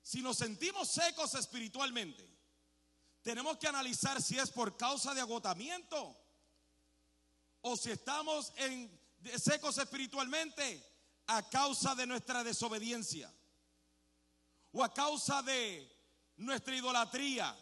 [0.10, 2.28] si nos sentimos secos espiritualmente,
[3.22, 6.18] tenemos que analizar si es por causa de agotamiento
[7.62, 8.90] o si estamos en
[9.38, 10.84] secos espiritualmente
[11.28, 13.32] a causa de nuestra desobediencia
[14.72, 15.88] o a causa de
[16.38, 17.56] nuestra idolatría.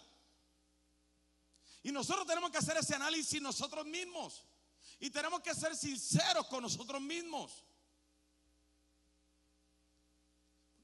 [1.84, 4.46] Y nosotros tenemos que hacer ese análisis nosotros mismos.
[5.02, 7.66] Y tenemos que ser sinceros con nosotros mismos.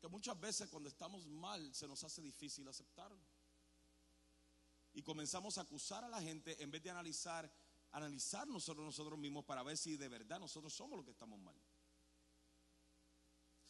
[0.03, 3.23] Porque muchas veces cuando estamos mal se nos hace difícil aceptarlo.
[4.93, 7.49] Y comenzamos a acusar a la gente en vez de analizar,
[7.93, 11.55] analizar nosotros nosotros mismos para ver si de verdad nosotros somos los que estamos mal.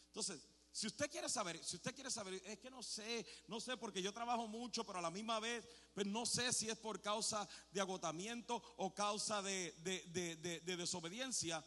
[0.07, 3.77] Entonces, si usted quiere saber, si usted quiere saber, es que no sé, no sé
[3.77, 6.99] porque yo trabajo mucho, pero a la misma vez, pues no sé si es por
[6.99, 11.63] causa de agotamiento o causa de, de desobediencia.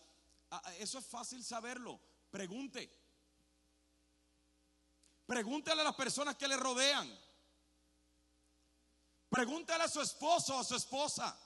[0.80, 2.00] Eso es fácil saberlo.
[2.32, 3.05] Pregunte.
[5.26, 7.12] Pregúntele a las personas que le rodean.
[9.28, 11.36] Pregúntele a su esposo o a su esposa.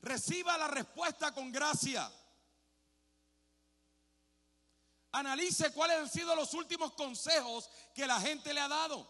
[0.00, 2.10] Reciba la respuesta con gracia.
[5.12, 9.08] Analice cuáles han sido los últimos consejos que la gente le ha dado.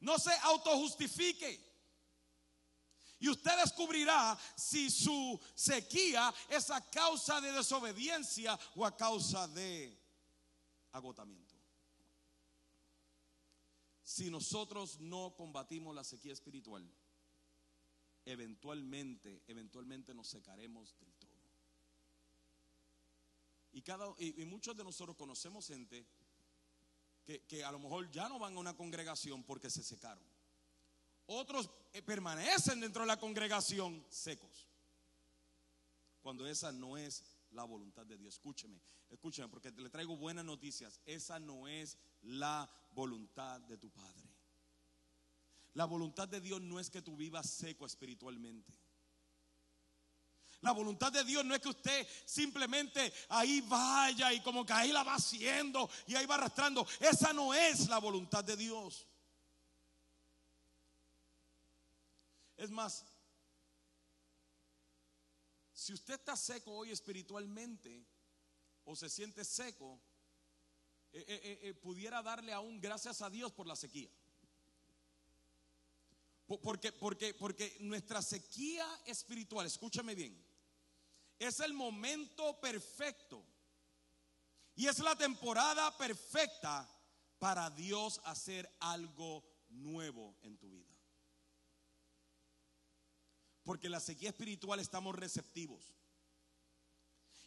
[0.00, 1.67] No se autojustifique.
[3.20, 9.98] Y usted descubrirá si su sequía es a causa de desobediencia o a causa de
[10.92, 11.56] agotamiento.
[14.04, 16.88] Si nosotros no combatimos la sequía espiritual,
[18.24, 21.28] eventualmente, eventualmente nos secaremos del todo.
[24.18, 26.06] Y, muchos de nosotros conocemos gente
[27.24, 30.24] que, que, a lo mejor ya no van a una congregación porque se secaron.
[31.30, 34.66] Otros eh, permanecen dentro de la congregación secos.
[36.22, 38.34] Cuando esa no es la voluntad de Dios.
[38.34, 41.00] Escúcheme, escúcheme, porque le traigo buenas noticias.
[41.04, 44.26] Esa no es la voluntad de tu Padre.
[45.74, 48.72] La voluntad de Dios no es que tú vivas seco espiritualmente.
[50.62, 54.92] La voluntad de Dios no es que usted simplemente ahí vaya y como que ahí
[54.92, 56.86] la va haciendo y ahí va arrastrando.
[56.98, 59.06] Esa no es la voluntad de Dios.
[62.58, 63.04] Es más,
[65.72, 68.04] si usted está seco hoy espiritualmente
[68.84, 70.00] o se siente seco,
[71.12, 74.10] eh, eh, eh, pudiera darle aún gracias a Dios por la sequía.
[76.62, 80.36] Porque, porque, porque nuestra sequía espiritual, escúchame bien,
[81.38, 83.44] es el momento perfecto
[84.74, 86.88] y es la temporada perfecta
[87.38, 90.87] para Dios hacer algo nuevo en tu vida.
[93.68, 95.92] Porque la sequía espiritual estamos receptivos.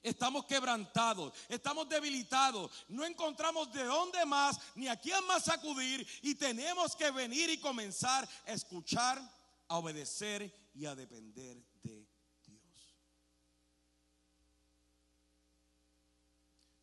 [0.03, 6.35] Estamos quebrantados, estamos debilitados, no encontramos de dónde más ni a quién más acudir y
[6.35, 9.19] tenemos que venir y comenzar a escuchar,
[9.67, 12.05] a obedecer y a depender de
[12.45, 12.95] Dios.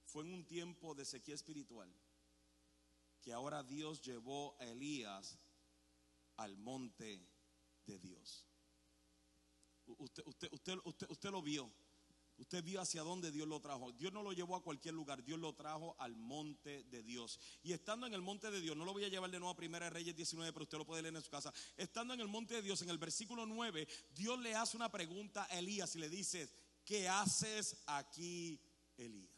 [0.07, 1.88] Fue en un tiempo de sequía espiritual
[3.22, 5.38] que ahora Dios llevó a Elías
[6.38, 7.24] al monte
[7.87, 8.48] de Dios.
[9.98, 11.70] Usted, usted, usted, usted, usted lo vio.
[12.38, 13.90] Usted vio hacia dónde Dios lo trajo.
[13.92, 17.40] Dios no lo llevó a cualquier lugar, Dios lo trajo al monte de Dios.
[17.64, 19.57] Y estando en el monte de Dios, no lo voy a llevar de nuevo a
[19.57, 21.53] Primera Reyes 19, pero usted lo puede leer en su casa.
[21.77, 25.48] Estando en el monte de Dios, en el versículo 9, Dios le hace una pregunta
[25.51, 26.48] a Elías y le dice,
[26.85, 28.61] ¿qué haces aquí,
[28.96, 29.38] Elías?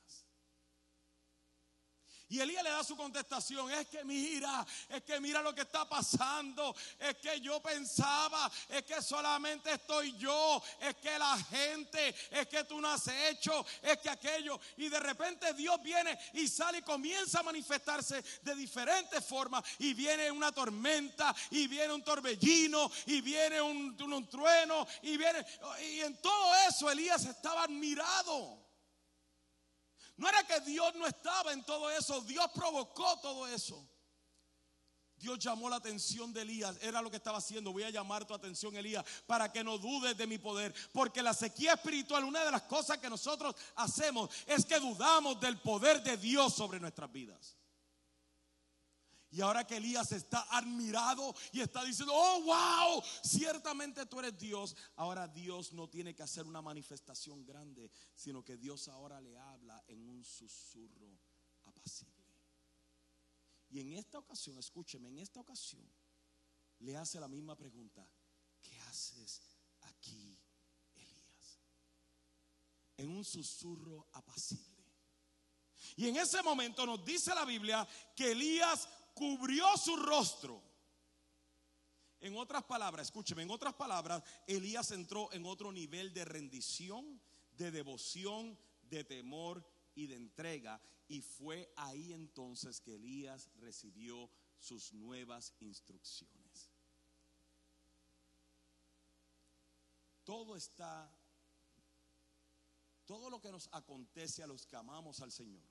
[2.30, 5.88] Y Elías le da su contestación, es que mira, es que mira lo que está
[5.88, 12.46] pasando, es que yo pensaba, es que solamente estoy yo, es que la gente, es
[12.46, 14.60] que tú no has hecho, es que aquello.
[14.76, 19.64] Y de repente Dios viene y sale y comienza a manifestarse de diferentes formas.
[19.80, 25.16] Y viene una tormenta, y viene un torbellino, y viene un, un, un trueno, y
[25.16, 25.44] viene...
[25.82, 28.69] Y en todo eso Elías estaba admirado.
[30.20, 33.88] No era que Dios no estaba en todo eso, Dios provocó todo eso.
[35.16, 37.72] Dios llamó la atención de Elías, era lo que estaba haciendo.
[37.72, 40.74] Voy a llamar tu atención, Elías, para que no dudes de mi poder.
[40.92, 45.58] Porque la sequía espiritual, una de las cosas que nosotros hacemos es que dudamos del
[45.58, 47.56] poder de Dios sobre nuestras vidas.
[49.32, 54.76] Y ahora que Elías está admirado y está diciendo, oh, wow, ciertamente tú eres Dios.
[54.96, 59.84] Ahora Dios no tiene que hacer una manifestación grande, sino que Dios ahora le habla
[59.86, 61.20] en un susurro
[61.64, 62.20] apacible.
[63.68, 65.88] Y en esta ocasión, escúcheme, en esta ocasión
[66.80, 68.04] le hace la misma pregunta,
[68.60, 69.40] ¿qué haces
[69.82, 70.36] aquí,
[70.96, 71.60] Elías?
[72.96, 74.70] En un susurro apacible.
[75.96, 78.88] Y en ese momento nos dice la Biblia que Elías
[79.20, 80.62] cubrió su rostro.
[82.20, 87.20] En otras palabras, escúcheme, en otras palabras, Elías entró en otro nivel de rendición,
[87.52, 89.64] de devoción, de temor
[89.94, 90.80] y de entrega.
[91.06, 96.70] Y fue ahí entonces que Elías recibió sus nuevas instrucciones.
[100.24, 101.10] Todo está,
[103.04, 105.66] todo lo que nos acontece a los que amamos al Señor,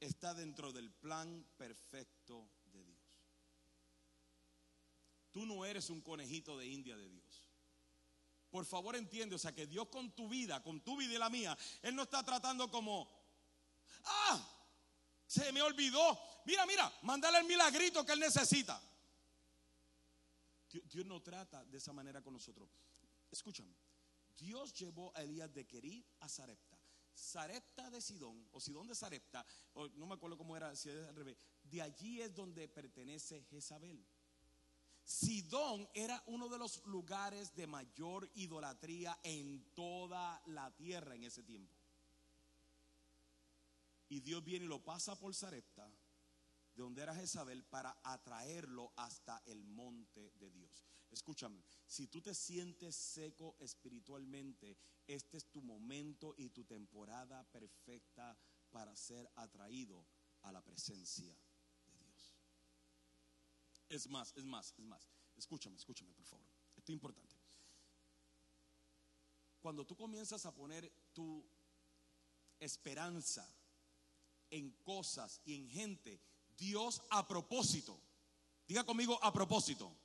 [0.00, 3.00] está dentro del plan perfecto de Dios.
[5.30, 7.48] Tú no eres un conejito de India de Dios.
[8.50, 11.28] Por favor entiende, o sea que Dios con tu vida, con tu vida y la
[11.28, 13.10] mía, Él no está tratando como,
[14.04, 14.54] ah,
[15.26, 16.18] se me olvidó.
[16.44, 18.80] Mira, mira, mándale el milagrito que Él necesita.
[20.84, 22.68] Dios no trata de esa manera con nosotros.
[23.30, 23.74] Escúchame,
[24.36, 26.73] Dios llevó a Elías de Querid a Sarepta.
[27.14, 29.46] Sarepta de Sidón, o Sidón de Sarepta,
[29.94, 31.36] no me acuerdo cómo era, si es al revés.
[31.62, 34.04] De allí es donde pertenece Jezabel.
[35.04, 41.42] Sidón era uno de los lugares de mayor idolatría en toda la tierra en ese
[41.42, 41.74] tiempo.
[44.08, 45.88] Y Dios viene y lo pasa por Sarepta,
[46.74, 50.84] de donde era Jezabel, para atraerlo hasta el monte de Dios.
[51.14, 58.36] Escúchame, si tú te sientes seco espiritualmente, este es tu momento y tu temporada perfecta
[58.70, 60.06] para ser atraído
[60.42, 61.34] a la presencia
[63.88, 65.08] es más, es más, es más.
[65.36, 66.46] Escúchame, escúchame, por favor.
[66.76, 67.36] Esto es importante.
[69.60, 71.44] Cuando tú comienzas a poner tu
[72.60, 73.48] esperanza
[74.50, 76.20] en cosas y en gente,
[76.56, 77.98] Dios a propósito,
[78.66, 79.96] diga conmigo a propósito.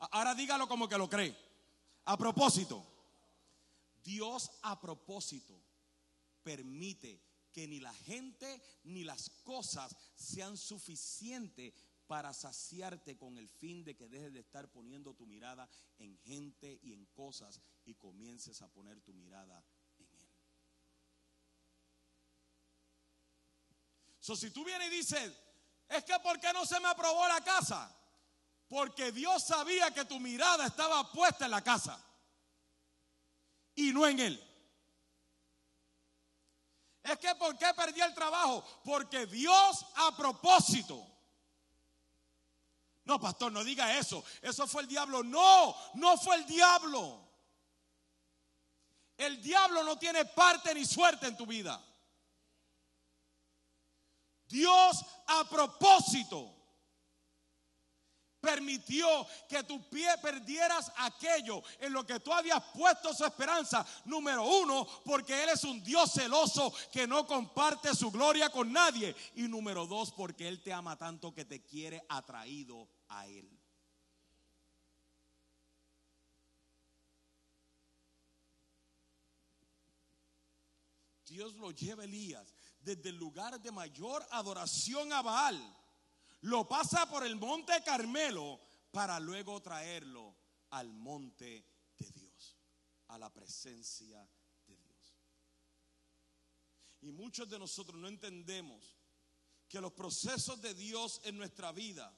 [0.00, 1.36] Ahora dígalo como que lo cree.
[2.06, 2.84] A propósito.
[4.02, 5.60] Dios a propósito
[6.42, 7.22] permite
[7.52, 11.74] que ni la gente ni las cosas sean suficientes
[12.06, 16.80] para saciarte con el fin de que dejes de estar poniendo tu mirada en gente
[16.82, 19.62] y en cosas y comiences a poner tu mirada
[19.98, 20.36] en Él.
[24.18, 25.32] So, si tú vienes y dices,
[25.88, 27.96] es que ¿por qué no se me aprobó la casa?
[28.70, 32.02] Porque Dios sabía que tu mirada estaba puesta en la casa
[33.74, 34.46] y no en Él.
[37.02, 38.64] Es que ¿por qué perdí el trabajo?
[38.82, 41.10] Porque Dios a propósito
[43.10, 44.22] no, pastor, no diga eso.
[44.40, 45.24] Eso fue el diablo.
[45.24, 47.28] No, no fue el diablo.
[49.16, 51.84] El diablo no tiene parte ni suerte en tu vida.
[54.46, 56.54] Dios a propósito
[58.40, 59.06] permitió
[59.48, 63.86] que tu pie perdieras aquello en lo que tú habías puesto su esperanza.
[64.04, 69.14] Número uno, porque Él es un Dios celoso que no comparte su gloria con nadie.
[69.36, 73.48] Y número dos, porque Él te ama tanto que te quiere atraído a Él.
[81.26, 85.79] Dios lo lleva Elías desde el lugar de mayor adoración a Baal
[86.42, 88.60] lo pasa por el monte Carmelo
[88.90, 90.36] para luego traerlo
[90.70, 91.66] al monte
[91.96, 92.56] de Dios,
[93.08, 94.28] a la presencia
[94.66, 95.16] de Dios.
[97.02, 98.96] Y muchos de nosotros no entendemos
[99.68, 102.12] que los procesos de Dios en nuestra vida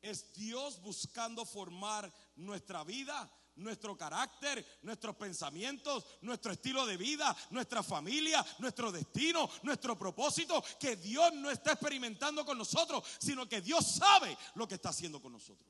[0.00, 7.82] es Dios buscando formar nuestra vida nuestro carácter, nuestros pensamientos, nuestro estilo de vida, nuestra
[7.82, 13.86] familia, nuestro destino, nuestro propósito, que Dios no está experimentando con nosotros, sino que Dios
[13.86, 15.68] sabe lo que está haciendo con nosotros.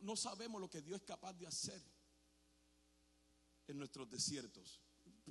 [0.00, 1.82] No, sabemos lo que Dios es capaz de hacer
[3.66, 4.80] en nuestros desiertos.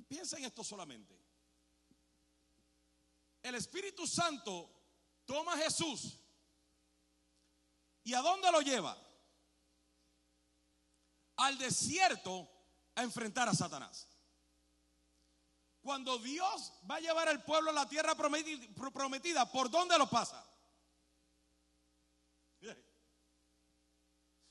[0.06, 1.18] Piensa en esto solamente.
[3.42, 4.70] El Espíritu Santo
[5.24, 6.18] toma a Jesús
[8.06, 8.96] ¿Y a dónde lo lleva?
[11.38, 12.48] Al desierto
[12.94, 14.06] a enfrentar a Satanás.
[15.82, 20.40] Cuando Dios va a llevar al pueblo a la tierra prometida, ¿por dónde lo pasa?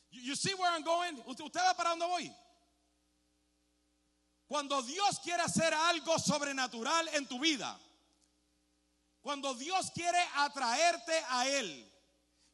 [0.09, 1.17] You see where I'm going?
[1.25, 2.35] ¿Usted va para dónde voy?
[4.47, 7.79] Cuando Dios quiere hacer algo sobrenatural en tu vida,
[9.21, 11.94] cuando Dios quiere atraerte a Él,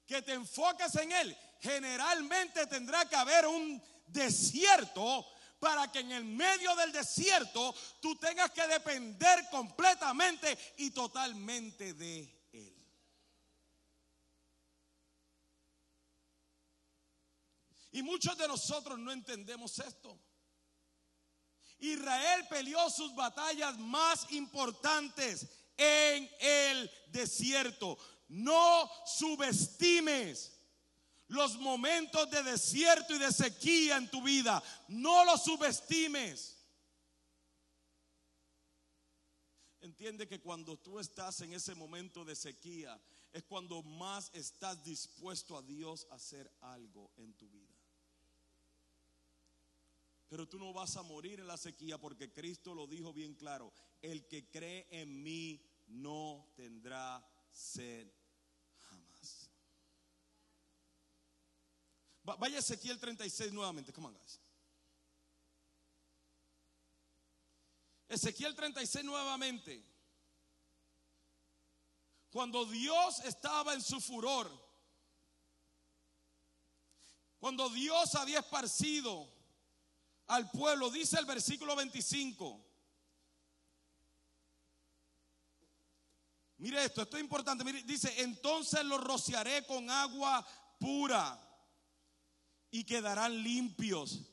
[0.06, 5.26] que te enfoques en Él, generalmente tendrá que haber un desierto
[5.60, 12.20] para que en el medio del desierto tú tengas que depender completamente y totalmente de
[12.20, 12.42] Él.
[17.92, 20.18] Y muchos de nosotros no entendemos esto.
[21.78, 25.48] Israel peleó sus batallas más importantes
[25.78, 27.98] en el desierto.
[28.32, 30.54] No subestimes
[31.28, 34.64] los momentos de desierto y de sequía en tu vida.
[34.88, 36.58] No los subestimes.
[39.82, 42.98] Entiende que cuando tú estás en ese momento de sequía
[43.34, 47.76] es cuando más estás dispuesto a Dios a hacer algo en tu vida.
[50.30, 53.74] Pero tú no vas a morir en la sequía porque Cristo lo dijo bien claro.
[54.02, 57.22] El que cree en mí no tendrá
[57.52, 58.10] sed
[58.90, 59.50] jamás.
[62.38, 63.92] Vaya Ezequiel 36 nuevamente.
[63.92, 64.40] Come on, guys.
[68.08, 69.84] Ezequiel 36 nuevamente.
[72.32, 74.50] Cuando Dios estaba en su furor,
[77.40, 79.28] cuando Dios había esparcido
[80.28, 82.66] al pueblo, dice el versículo 25.
[86.58, 87.64] Mire esto, esto es importante.
[87.84, 90.46] dice, entonces los rociaré con agua
[90.80, 91.51] pura
[92.72, 94.32] y quedarán limpios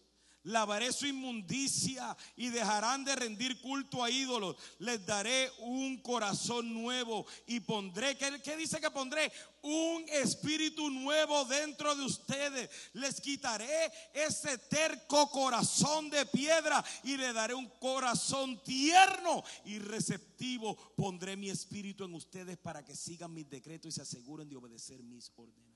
[0.49, 4.57] lavaré su inmundicia y dejarán de rendir culto a ídolos.
[4.79, 9.31] Les daré un corazón nuevo y pondré, ¿qué, dice que pondré?
[9.63, 12.71] Un espíritu nuevo dentro de ustedes.
[12.95, 20.77] Les quitaré ese terco corazón de piedra y le daré un corazón tierno y receptivo.
[20.97, 25.03] Pondré mi espíritu en ustedes para que sigan mis decretos y se aseguren de obedecer
[25.03, 25.68] mis órdenes.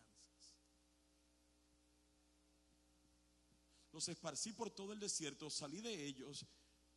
[3.92, 6.46] Los esparcí por todo el desierto, salí de ellos,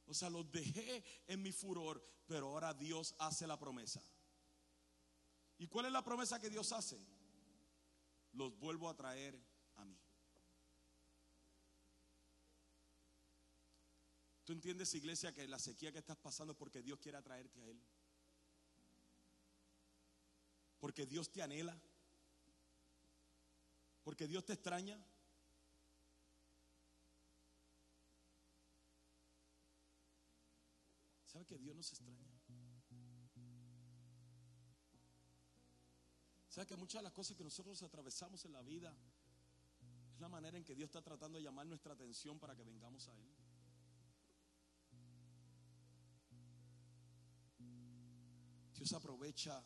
[0.05, 4.01] o sea, los dejé en mi furor, pero ahora Dios hace la promesa.
[5.57, 6.99] ¿Y cuál es la promesa que Dios hace?
[8.33, 9.39] Los vuelvo a traer
[9.75, 9.97] a mí.
[14.43, 17.65] ¿Tú entiendes, iglesia, que la sequía que estás pasando es porque Dios quiere atraerte a
[17.65, 17.81] Él?
[20.79, 21.75] Porque Dios te anhela.
[24.03, 25.03] Porque Dios te extraña.
[31.35, 32.25] ¿Sabe que Dios nos extraña?
[36.47, 38.95] ¿Sabe que muchas de las cosas que nosotros atravesamos en la vida
[40.13, 43.09] es la manera en que Dios está tratando de llamar nuestra atención para que vengamos
[43.09, 43.29] a Él?
[48.73, 49.61] Dios aprovecha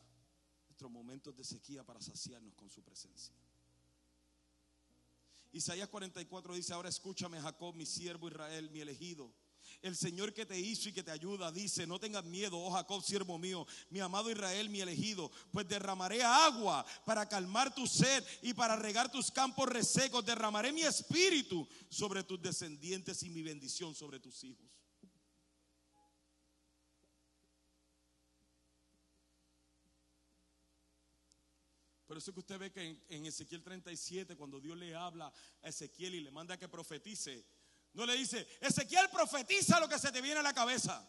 [0.69, 3.35] nuestros momentos de sequía para saciarnos con su presencia.
[5.51, 9.31] Isaías 44 dice, ahora escúchame Jacob, mi siervo Israel, mi elegido
[9.81, 13.03] el Señor que te hizo y que te ayuda dice, no tengas miedo, oh Jacob,
[13.03, 18.53] siervo mío, mi amado Israel, mi elegido, pues derramaré agua para calmar tu sed y
[18.53, 24.19] para regar tus campos resecos, derramaré mi espíritu sobre tus descendientes y mi bendición sobre
[24.19, 24.69] tus hijos.
[32.09, 36.15] Por eso que usted ve que en, Ezequiel 37, cuando Dios le habla a Ezequiel
[36.15, 37.45] y le manda que profetice,
[37.93, 41.05] no le dice, Ezequiel profetiza lo que se te viene a la cabeza.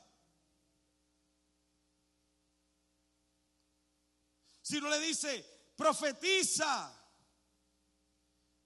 [4.63, 5.45] Sino le dice,
[5.77, 6.97] profetiza.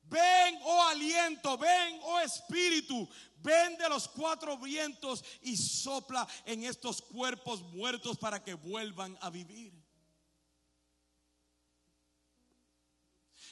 [0.03, 7.01] Ven, oh aliento, ven, oh espíritu, ven de los cuatro vientos y sopla en estos
[7.01, 9.73] cuerpos muertos para que vuelvan a vivir.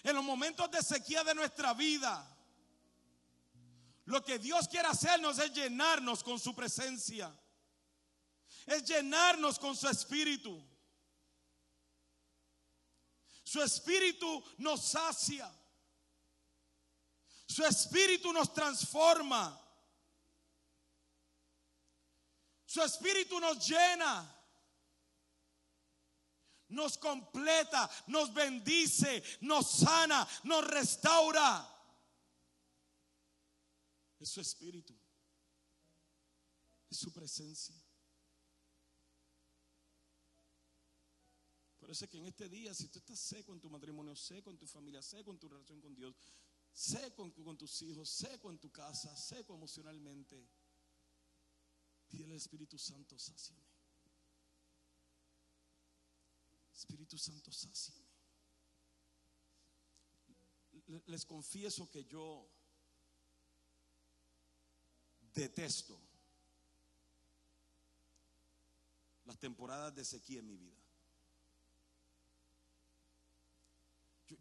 [0.02, 2.28] En los momentos de sequía de nuestra vida,
[4.04, 7.32] lo que Dios quiere hacernos es llenarnos con su presencia.
[8.66, 10.62] Es llenarnos con su espíritu.
[13.44, 15.50] Su espíritu nos sacia.
[17.46, 19.58] Su espíritu nos transforma.
[22.66, 24.38] Su espíritu nos llena.
[26.68, 31.71] Nos completa, nos bendice, nos sana, nos restaura
[34.22, 34.94] es su espíritu,
[36.88, 37.74] es su presencia.
[41.78, 44.50] Por eso es que en este día, si tú estás seco en tu matrimonio, seco
[44.50, 46.14] en tu familia, seco en tu relación con Dios,
[46.72, 50.48] seco con, tus hijos, seco en tu casa, seco emocionalmente,
[52.08, 53.66] pide al Espíritu Santo, sáciame.
[56.72, 58.06] Espíritu Santo, sáciame.
[61.06, 62.48] Les confieso que yo
[65.34, 65.98] detesto
[69.24, 70.76] las temporadas de sequía en mi vida.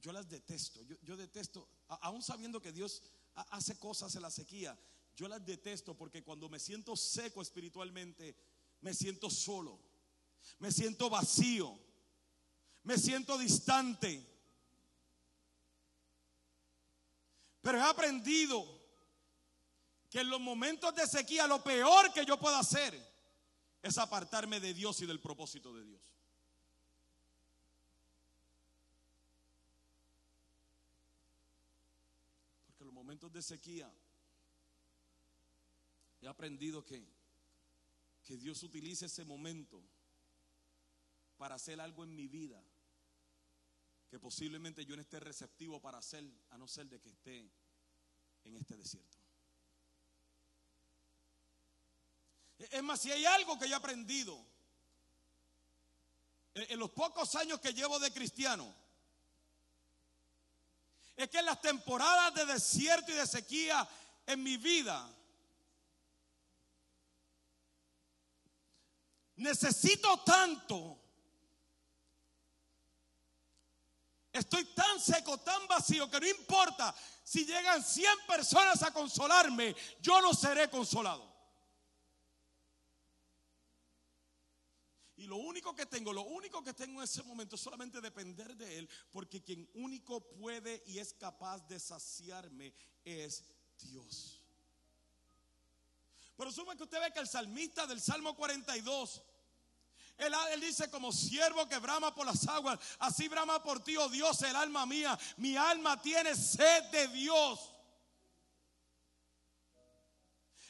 [0.01, 0.81] Yo, las detesto.
[1.03, 3.03] Yo, detesto, aún sabiendo que Dios
[3.35, 4.77] hace cosas en la sequía,
[5.15, 8.35] yo las detesto porque cuando me siento seco espiritualmente,
[8.81, 9.79] me siento solo,
[10.59, 11.77] me siento vacío,
[12.83, 14.27] me siento distante.
[17.61, 18.80] Pero he aprendido
[20.11, 22.93] que en los momentos de sequía lo peor que yo puedo hacer
[23.81, 26.01] es apartarme de Dios y del propósito de Dios.
[32.67, 33.89] Porque en los momentos de sequía
[36.21, 37.01] he aprendido que,
[38.25, 39.81] que Dios utilice ese momento
[41.37, 42.61] para hacer algo en mi vida
[44.09, 47.49] que posiblemente yo no esté receptivo para hacer, a no ser de que esté
[48.43, 49.20] en este desierto.
[52.69, 54.37] Es más, si hay algo que he aprendido
[56.53, 58.73] en los pocos años que llevo de cristiano,
[61.15, 63.87] es que en las temporadas de desierto y de sequía
[64.25, 65.09] en mi vida,
[69.37, 70.99] necesito tanto,
[74.33, 76.93] estoy tan seco, tan vacío, que no importa
[77.23, 81.30] si llegan 100 personas a consolarme, yo no seré consolado.
[85.21, 88.57] Y lo único que tengo, lo único que tengo en ese momento es solamente depender
[88.57, 92.73] de Él, porque quien único puede y es capaz de saciarme
[93.05, 93.43] es
[93.77, 94.41] Dios.
[96.35, 99.21] Pero suma que usted ve que el salmista del Salmo 42,
[100.17, 104.09] él, él, dice, como siervo que brama por las aguas, así brama por ti, oh
[104.09, 105.19] Dios, el alma mía.
[105.37, 107.70] Mi alma tiene sed de Dios.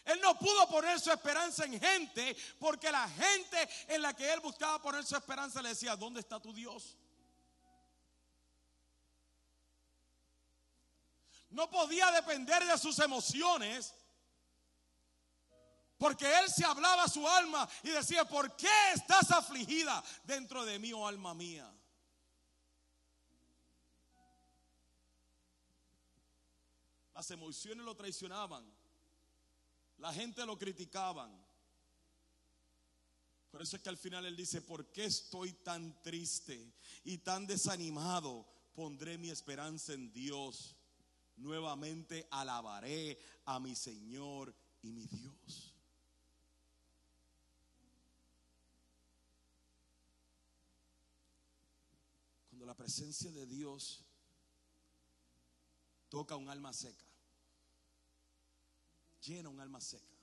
[0.06, 4.39] Él no pudo poner su esperanza en gente porque la gente en la que él
[4.39, 6.97] buscaba poner su esperanza le decía, ¿dónde está tu Dios?
[11.49, 13.93] No podía depender de sus emociones
[15.97, 20.80] porque él se hablaba a su alma y decía, ¿por qué estás afligida dentro de
[20.80, 21.72] mí, oh alma mía?
[27.14, 28.80] Las emociones lo traicionaban.
[30.02, 31.32] La gente lo criticaban.
[33.52, 36.74] Por eso es que al final él dice, ¿por qué estoy tan triste
[37.04, 38.47] y tan desanimado?
[38.74, 40.76] Pondré mi esperanza en Dios.
[41.38, 45.76] Nuevamente alabaré a mi Señor y mi Dios.
[52.49, 54.04] Cuando la presencia de Dios
[56.10, 57.11] toca un alma seca,
[59.22, 60.15] llena un alma seca.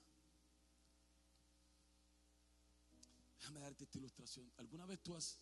[3.39, 4.51] Déjame darte esta ilustración.
[4.57, 5.37] ¿Alguna vez tú has,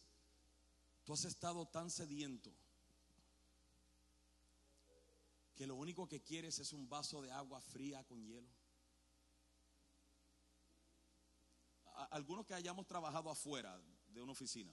[1.04, 2.54] tú has estado tan sediento
[5.56, 8.48] que lo único que quieres es un vaso de agua fría con hielo?
[12.12, 14.72] Algunos que hayamos trabajado afuera de una oficina.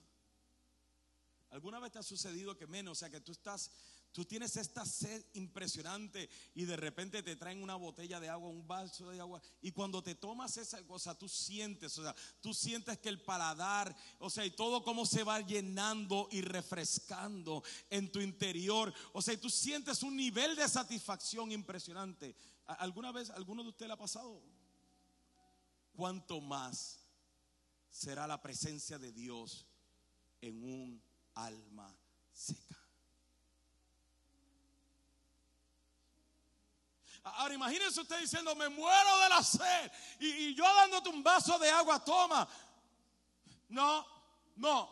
[1.49, 3.71] ¿Alguna vez te ha sucedido que menos, o sea, que tú estás
[4.15, 8.65] Tú tienes esta sed impresionante y de repente te traen una botella de agua, un
[8.65, 9.41] vaso de agua.
[9.61, 13.93] Y cuando te tomas esa cosa, tú sientes, o sea, tú sientes que el paladar,
[14.19, 18.93] o sea, y todo como se va llenando y refrescando en tu interior.
[19.11, 22.37] O sea, y tú sientes un nivel de satisfacción impresionante.
[22.67, 24.41] ¿Alguna vez, alguno de ustedes le ha pasado?
[25.91, 27.01] ¿Cuánto más
[27.89, 29.65] será la presencia de Dios
[30.39, 31.03] en un
[31.33, 31.93] alma
[32.31, 32.84] seca?
[37.25, 39.91] Ahora imagínense usted diciendo, me muero de la sed.
[40.19, 42.47] Y, yo dándote un vaso de agua, toma.
[43.69, 44.05] No,
[44.55, 44.89] no.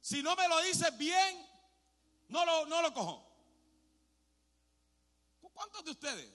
[0.00, 1.46] Si no me lo dices bien,
[2.28, 3.26] no lo, no lo cojo.
[5.54, 6.32] ¿Cuántos de ustedes?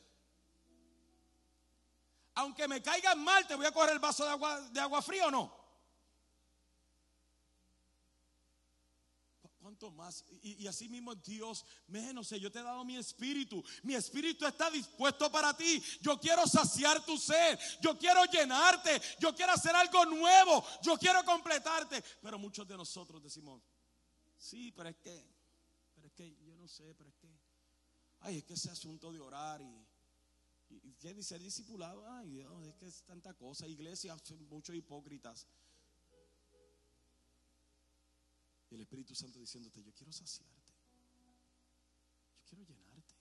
[2.35, 5.27] Aunque me caigan mal, te voy a coger el vaso de agua, de agua fría
[5.27, 5.64] o no.
[9.75, 10.23] ¿Cuánto más?
[10.41, 13.61] Y, así mismo Dios, menos, yo te he dado mi espíritu.
[13.83, 15.83] Mi espíritu está dispuesto para ti.
[15.99, 17.59] Yo quiero saciar tu sed.
[17.81, 19.01] Yo quiero llenarte.
[19.19, 20.63] Yo quiero hacer algo nuevo.
[20.81, 22.01] Yo quiero completarte.
[22.21, 23.61] Pero muchos de nosotros decimos,
[24.37, 25.27] sí, pero es que,
[25.93, 27.37] pero es que, yo no sé, pero es que,
[28.21, 29.87] ay, es que ese asunto de orar y,
[30.69, 33.67] y, y ser discipulado, ay Dios, es que es tanta cosa.
[33.67, 35.45] Iglesias, muchos hipócritas
[38.75, 40.73] el Espíritu Santo diciéndote, yo quiero saciarte.
[42.37, 43.15] Yo quiero llenarte.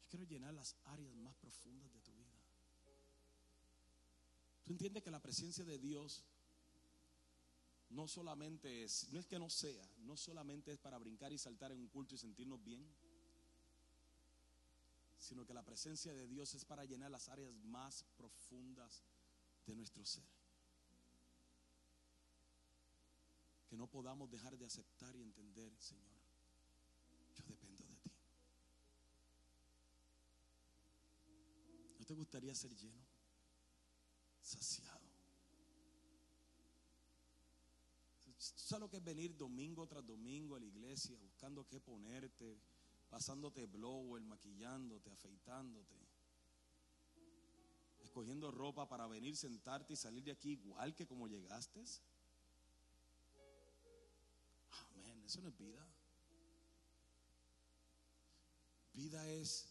[0.00, 2.30] Yo quiero llenar las áreas más profundas de tu vida.
[4.64, 6.24] Tú entiendes que la presencia de Dios
[7.90, 11.72] no solamente es, no es que no sea, no solamente es para brincar y saltar
[11.72, 12.84] en un culto y sentirnos bien,
[15.18, 19.02] sino que la presencia de Dios es para llenar las áreas más profundas
[19.66, 20.24] de nuestro ser.
[23.74, 26.14] Que no podamos dejar de aceptar y entender, Señor,
[27.34, 28.12] yo dependo de ti.
[31.98, 33.04] ¿No te gustaría ser lleno,
[34.40, 35.10] saciado?
[38.38, 42.62] ¿Sabes lo que es venir domingo tras domingo a la iglesia buscando qué ponerte,
[43.08, 45.96] pasándote blower, maquillándote, afeitándote,
[48.04, 51.84] escogiendo ropa para venir, sentarte y salir de aquí igual que como llegaste?
[55.34, 55.84] Eso no es vida.
[58.92, 59.66] Vida es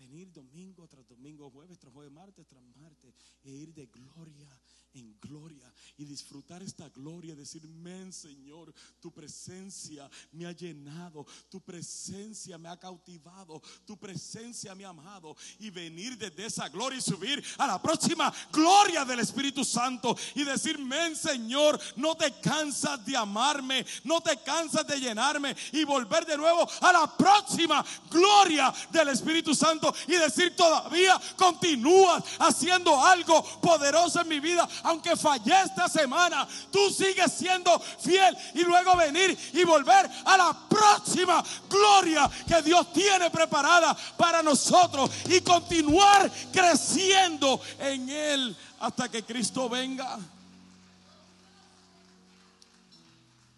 [0.00, 4.48] venir domingo tras domingo, jueves tras jueves, martes tras martes, e ir de gloria
[4.94, 11.60] en gloria y disfrutar esta gloria, decir, men Señor, tu presencia me ha llenado, tu
[11.60, 17.02] presencia me ha cautivado, tu presencia me ha amado y venir desde esa gloria y
[17.02, 23.04] subir a la próxima gloria del Espíritu Santo y decir, men Señor, no te cansas
[23.04, 28.72] de amarme, no te cansas de llenarme y volver de nuevo a la próxima gloria
[28.90, 35.62] del Espíritu Santo y decir, todavía continúas haciendo algo poderoso en mi vida aunque fallé
[35.62, 42.30] esta semana, tú sigues siendo fiel y luego venir y volver a la próxima gloria
[42.46, 50.18] que Dios tiene preparada para nosotros y continuar creciendo en Él hasta que Cristo venga.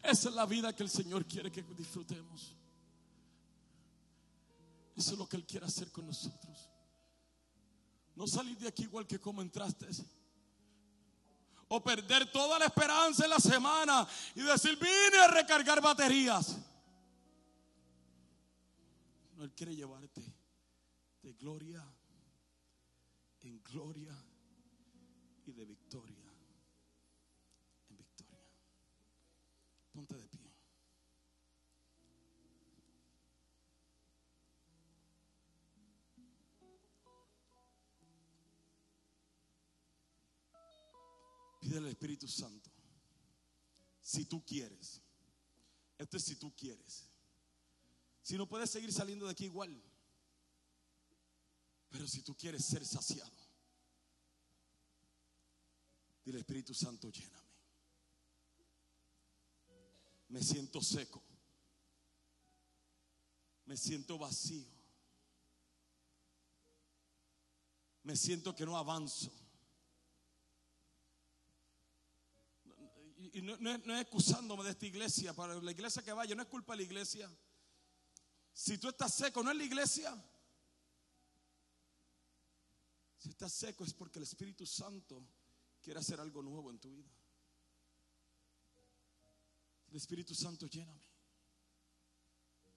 [0.03, 2.53] Esa es la vida que el Señor quiere que disfrutemos.
[4.97, 6.71] Eso es lo que Él quiere hacer con nosotros.
[8.15, 9.87] No salir de aquí igual que como entraste
[11.69, 16.59] o perder toda la esperanza en la semana y decir, vine a recargar baterías.
[19.37, 20.23] No, Él quiere llevarte
[21.23, 21.83] de gloria
[23.41, 24.15] en gloria
[41.63, 42.71] Pide al Espíritu Santo.
[44.03, 45.01] Si tú quieres.
[45.97, 47.09] Esto es si tú quieres.
[48.21, 49.81] Si no puedes seguir saliendo de aquí igual.
[51.89, 53.31] Pero si tú quieres ser saciado.
[56.25, 57.49] Dile Espíritu Santo, lléname.
[60.31, 61.23] Me siento seco.
[63.67, 64.67] Me siento vacío.
[68.03, 69.31] Me siento que no avanzo.
[73.33, 76.43] Y no, no, no, es excusándome de esta iglesia, para la iglesia que vaya, no
[76.43, 77.31] es culpa de la iglesia.
[78.53, 80.23] Si tú estás seco, no es la iglesia.
[83.17, 85.27] Si estás seco es porque el Espíritu Santo
[85.81, 87.11] quiere hacer algo nuevo en tu vida.
[89.89, 91.07] El Espíritu Santo lléname.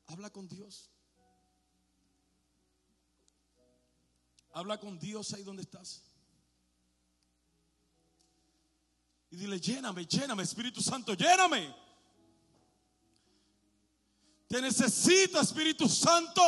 [0.08, 0.90] Habla con Dios.
[4.52, 6.04] Habla con Dios ahí donde estás.
[9.36, 11.76] Y dile, lléname, lléname, Espíritu Santo, lléname.
[14.48, 16.42] Te necesito, Espíritu Santo.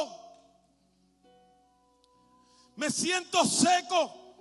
[2.77, 4.37] Me siento seco.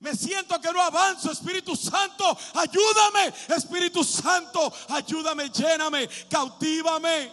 [0.00, 2.36] Me siento que no avanzo, Espíritu Santo.
[2.52, 4.70] Ayúdame, Espíritu Santo.
[4.90, 7.32] Ayúdame, lléname, cautivame.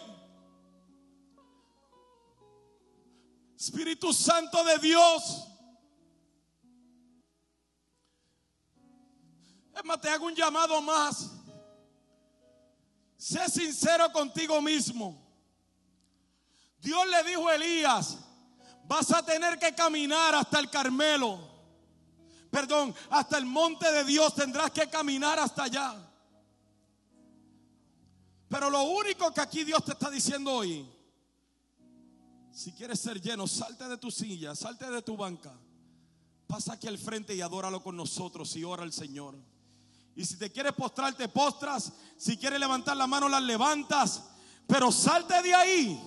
[3.54, 5.49] Espíritu Santo de Dios.
[10.00, 11.30] Te hago un llamado más.
[13.16, 15.20] Sé sincero contigo mismo.
[16.80, 18.18] Dios le dijo a Elías,
[18.86, 21.38] vas a tener que caminar hasta el Carmelo.
[22.50, 25.94] Perdón, hasta el monte de Dios tendrás que caminar hasta allá.
[28.48, 30.84] Pero lo único que aquí Dios te está diciendo hoy,
[32.50, 35.52] si quieres ser lleno, salte de tu silla, salte de tu banca,
[36.46, 39.36] pasa aquí al frente y adóralo con nosotros y ora al Señor.
[40.16, 41.92] Y si te quieres postrar, te postras.
[42.16, 44.22] Si quieres levantar la mano, las levantas.
[44.66, 46.00] Pero salte de ahí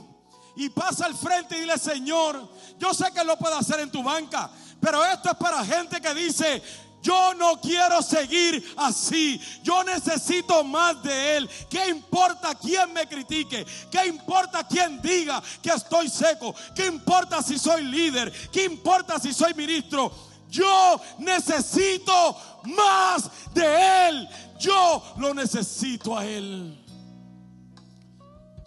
[0.56, 4.04] y pasa al frente y dile, Señor, yo sé que lo puedo hacer en tu
[4.04, 6.62] banca, pero esto es para gente que dice,
[7.04, 9.40] yo no quiero seguir así.
[9.62, 11.50] Yo necesito más de Él.
[11.70, 13.66] ¿Qué importa quién me critique?
[13.92, 16.56] ¿Qué importa quién diga que estoy seco?
[16.74, 18.32] ¿Qué importa si soy líder?
[18.52, 20.14] ¿Qué importa si soy ministro?
[20.54, 22.38] Yo necesito
[22.78, 24.30] más de Él.
[24.60, 26.80] Yo lo necesito a Él.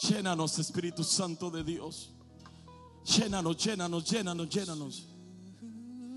[0.01, 2.11] Llénanos, Espíritu Santo de Dios.
[3.05, 5.07] Llénanos, llénanos, llénanos, llénanos.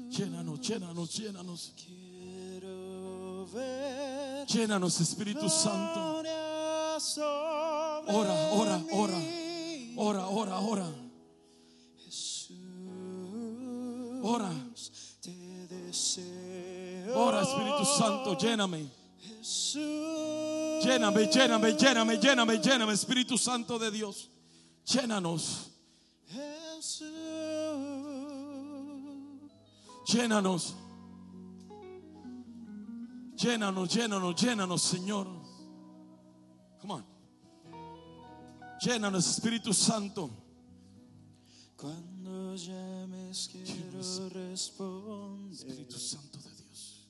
[0.09, 1.73] Llénanos, llénanos, llénanos.
[4.47, 6.23] Llénanos, Espíritu Santo.
[8.07, 9.21] Ora, ora, ora.
[9.97, 10.87] Ora, ora, ora.
[14.23, 14.51] Ora.
[17.15, 18.89] Ora, Espíritu Santo, lléname.
[20.83, 24.29] Lléname, lléname, lléname, lléname, lléname, Espíritu Santo de Dios.
[24.85, 25.71] Llénanos,
[30.05, 30.75] llénanos.
[33.41, 35.27] Llénanos, llénanos, llénanos, Señor.
[36.81, 37.05] Come on.
[38.81, 40.29] Llénanos, Espíritu Santo.
[41.77, 42.57] Cuando
[43.29, 45.53] llames quiero responder.
[45.53, 47.07] Espíritu Santo de Dios.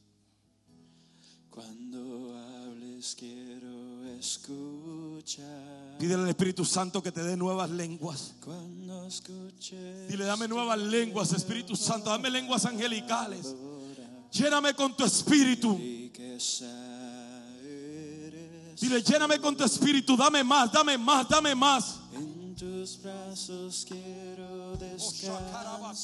[1.50, 5.98] Cuando hables quiero escuchar.
[5.98, 8.36] Pídele al Espíritu Santo que te dé nuevas lenguas.
[8.44, 12.10] Cuando escuches Dile, dame nuevas lenguas, Espíritu Santo.
[12.10, 13.56] Dame lenguas angelicales.
[14.32, 15.78] Lléname con tu Espíritu.
[18.80, 20.16] Dile, lléname con tu Espíritu.
[20.16, 22.00] Dame más, dame más, dame más.
[22.60, 25.96] Tus brazos quiero descansar.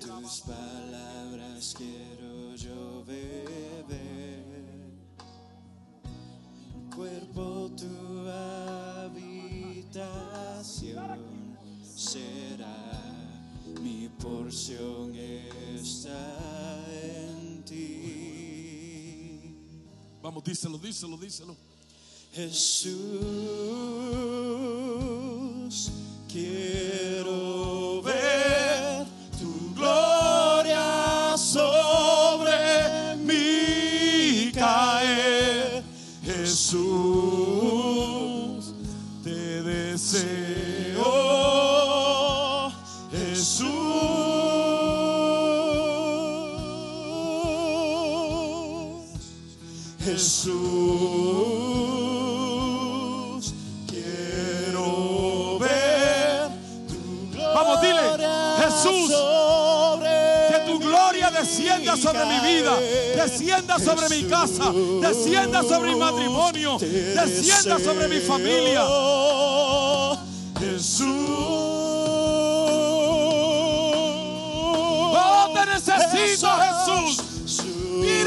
[0.00, 4.40] Tus palabras quiero yo beber.
[6.94, 8.26] Cuerpo tu
[9.06, 10.38] habitación
[11.84, 12.96] será.
[13.82, 19.54] Mi porción está en ti.
[20.22, 21.69] Vamos, díselo, díselo, díselo.
[22.32, 22.94] Jesús,
[26.28, 27.79] quiero
[61.90, 62.78] descienda sobre mi vida,
[63.16, 68.82] descienda sobre mi casa, Jesús, descienda sobre mi matrimonio, descienda sobre mi familia.
[70.58, 71.06] Jesús.
[75.12, 77.24] Oh, te necesito, Jesús.
[78.02, 78.24] Y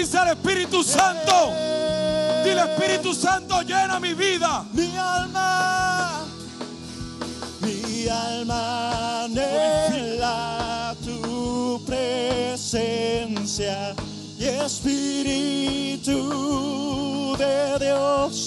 [0.00, 1.52] Profetiza el Espíritu Santo.
[2.42, 4.64] Dile Espíritu Santo, llena mi vida.
[4.72, 6.24] Mi alma,
[7.60, 13.94] mi alma anhela tu presencia
[14.38, 16.16] y Espíritu
[17.36, 18.39] de Dios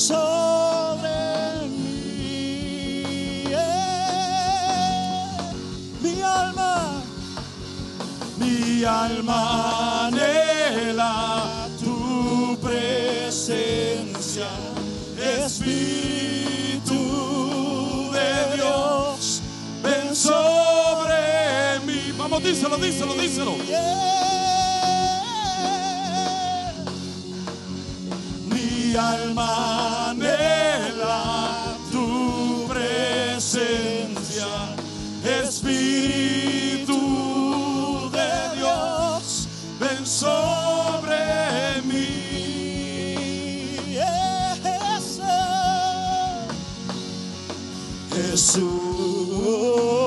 [0.00, 3.44] sobre mí.
[3.52, 3.56] Eh,
[6.02, 7.02] Mi alma,
[8.38, 14.48] mi alma anhela tu presencia,
[15.44, 17.02] Espíritu
[18.12, 19.42] de Dios,
[19.82, 22.00] ven sobre mí.
[22.16, 23.54] Vamos, díselo, díselo, díselo.
[28.90, 34.48] mi alma anhela tu presencia,
[35.42, 37.00] Espíritu
[38.10, 42.08] de Dios, ven sobre mí.
[48.12, 49.99] Jesús.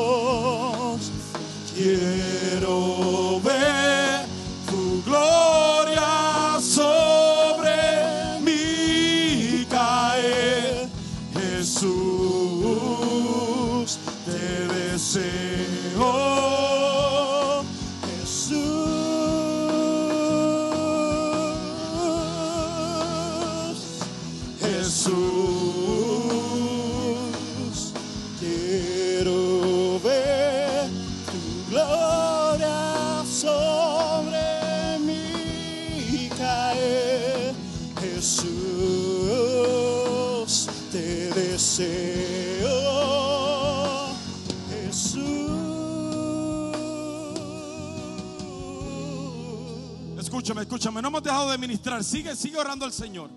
[50.73, 52.03] Escúchame, no hemos dejado de ministrar.
[52.03, 53.29] Sigue, sigue orando al Señor.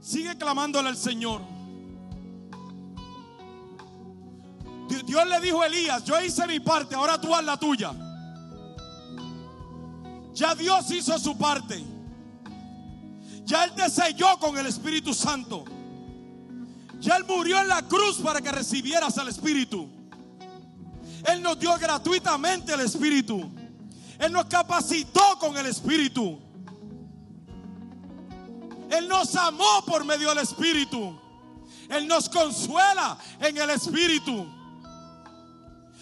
[0.00, 1.42] Sigue clamándole al Señor.
[4.88, 7.92] Di- Dios le dijo a Elías, yo hice mi parte, ahora tú haz la tuya.
[10.32, 11.84] Ya Dios hizo su parte.
[13.44, 15.62] Ya Él te selló con el Espíritu Santo.
[17.00, 19.90] Ya Él murió en la cruz para que recibieras al Espíritu.
[21.26, 23.42] Él nos dio gratuitamente el Espíritu.
[24.18, 26.45] Él nos capacitó con el Espíritu.
[28.90, 31.18] Él nos amó por medio del Espíritu.
[31.88, 34.46] Él nos consuela en el Espíritu.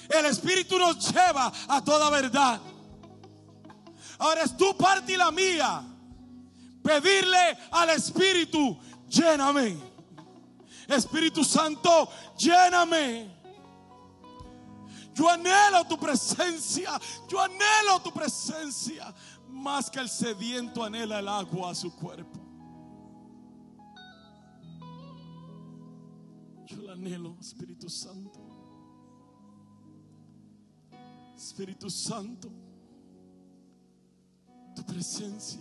[0.09, 2.61] El Espíritu nos lleva a toda verdad.
[4.19, 5.83] Ahora es tu parte y la mía.
[6.83, 8.79] Pedirle al Espíritu,
[9.09, 9.77] lléname.
[10.89, 13.35] Espíritu Santo, lléname.
[15.15, 17.01] Yo anhelo tu presencia.
[17.29, 19.15] Yo anhelo tu presencia.
[19.49, 22.44] Más que el sediento anhela el agua a su cuerpo.
[26.67, 28.41] Yo la anhelo, Espíritu Santo.
[31.37, 32.51] Espíritu Santo.
[34.75, 35.61] Tu presencia.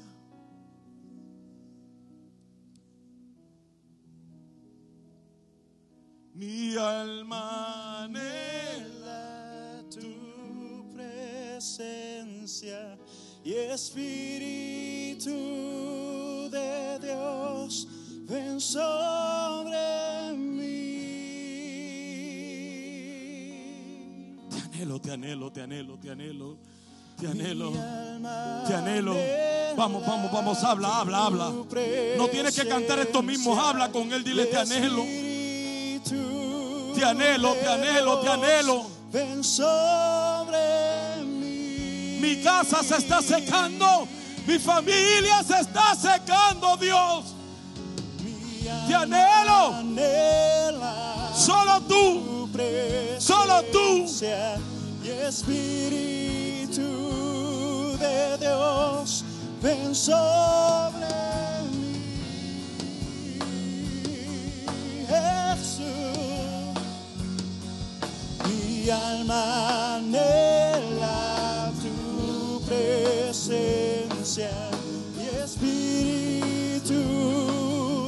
[6.34, 12.98] Mi alma anhela tu presencia
[13.44, 15.30] y Espíritu
[16.50, 17.88] de Dios,
[18.26, 20.93] ven sobre mí.
[24.84, 26.58] Anhelo, te anhelo, te anhelo, te anhelo,
[27.18, 27.72] te anhelo,
[28.68, 29.16] te anhelo.
[29.78, 31.54] Vamos, vamos, vamos, habla, habla, habla.
[32.18, 35.04] No tienes que cantar esto mismo, presencia habla con él, dile te anhelo.
[36.94, 38.86] Te anhelo, te anhelo, te anhelo.
[39.12, 40.58] Ven sobre
[41.24, 42.18] mí.
[42.22, 44.08] Mi casa se está secando,
[44.46, 47.36] mi familia se está secando, Dios.
[48.88, 49.76] Te anhelo.
[51.34, 52.50] Solo tú,
[53.20, 54.08] Solo tú.
[55.04, 56.82] Y Espíritu
[58.00, 59.26] de Dios,
[59.62, 61.08] ven sobre
[61.72, 62.00] mí,
[65.08, 65.84] Jesús.
[68.48, 70.00] Mi alma
[71.82, 74.52] tu presencia
[75.20, 77.02] y Espíritu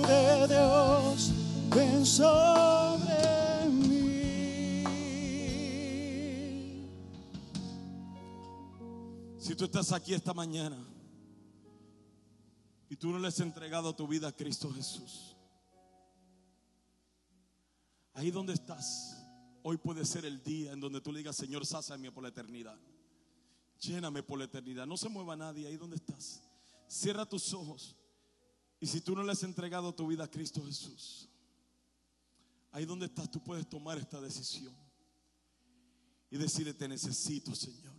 [0.07, 1.31] de Dios,
[1.75, 2.05] ven
[9.55, 10.77] tú estás aquí esta mañana
[12.89, 15.35] y tú no le has entregado tu vida a Cristo Jesús,
[18.13, 19.17] ahí donde estás,
[19.63, 22.77] hoy puede ser el día en donde tú le digas, Señor, sáciame por la eternidad.
[23.79, 24.85] Lléname por la eternidad.
[24.85, 26.41] No se mueva nadie ahí donde estás.
[26.87, 27.95] Cierra tus ojos.
[28.79, 31.29] Y si tú no le has entregado tu vida a Cristo Jesús,
[32.71, 34.75] ahí donde estás tú puedes tomar esta decisión
[36.29, 37.94] y decirle, te necesito, Señor.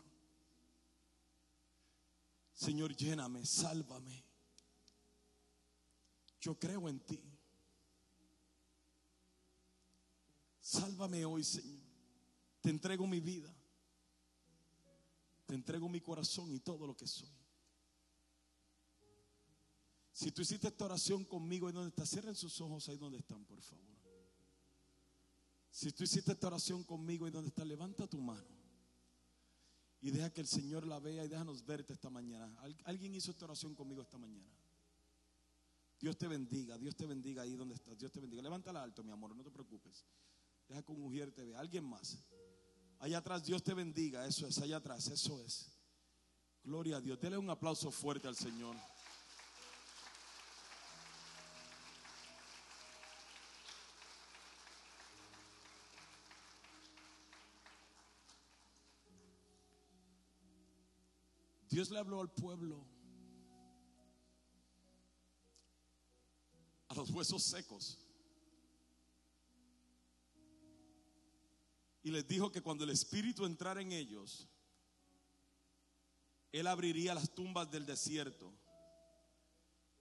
[2.57, 4.25] Señor, lléname, sálvame.
[6.41, 7.23] Yo creo en ti.
[10.59, 11.85] Sálvame hoy, Señor.
[12.63, 13.55] Te entrego mi vida.
[15.45, 17.29] Te entrego mi corazón y todo lo que soy.
[20.13, 23.45] Si tú hiciste esta oración conmigo, ahí donde estás, cierren sus ojos ahí donde están,
[23.45, 23.85] por favor.
[25.71, 28.66] Si tú hiciste esta oración conmigo, ahí donde estás, levanta tu mano.
[30.01, 32.55] Y deja que el Señor la vea y déjanos verte esta mañana.
[32.61, 34.53] Al- Alguien hizo esta oración conmigo esta mañana.
[35.99, 37.97] Dios te bendiga, Dios te bendiga ahí donde estás.
[37.99, 38.43] Dios te bendiga.
[38.43, 40.05] Levántala alto, mi amor, no te preocupes.
[40.69, 41.59] Deja que un mujer te vea.
[41.59, 42.19] Alguien más.
[42.99, 44.27] Allá atrás, Dios te bendiga.
[44.27, 45.71] Eso es, allá atrás, eso es.
[46.63, 47.19] Gloria a Dios.
[47.21, 48.77] Dele un aplauso fuerte al Señor.
[61.77, 62.83] Dios le habló al pueblo,
[66.89, 67.99] a los huesos secos.
[72.03, 74.49] Y les dijo que cuando el Espíritu entrara en ellos,
[76.51, 78.55] Él abriría las tumbas del desierto.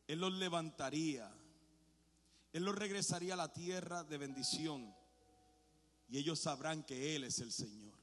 [0.07, 1.29] Él los levantaría.
[2.53, 4.95] Él los regresaría a la tierra de bendición.
[6.07, 7.94] Y ellos sabrán que Él es el Señor.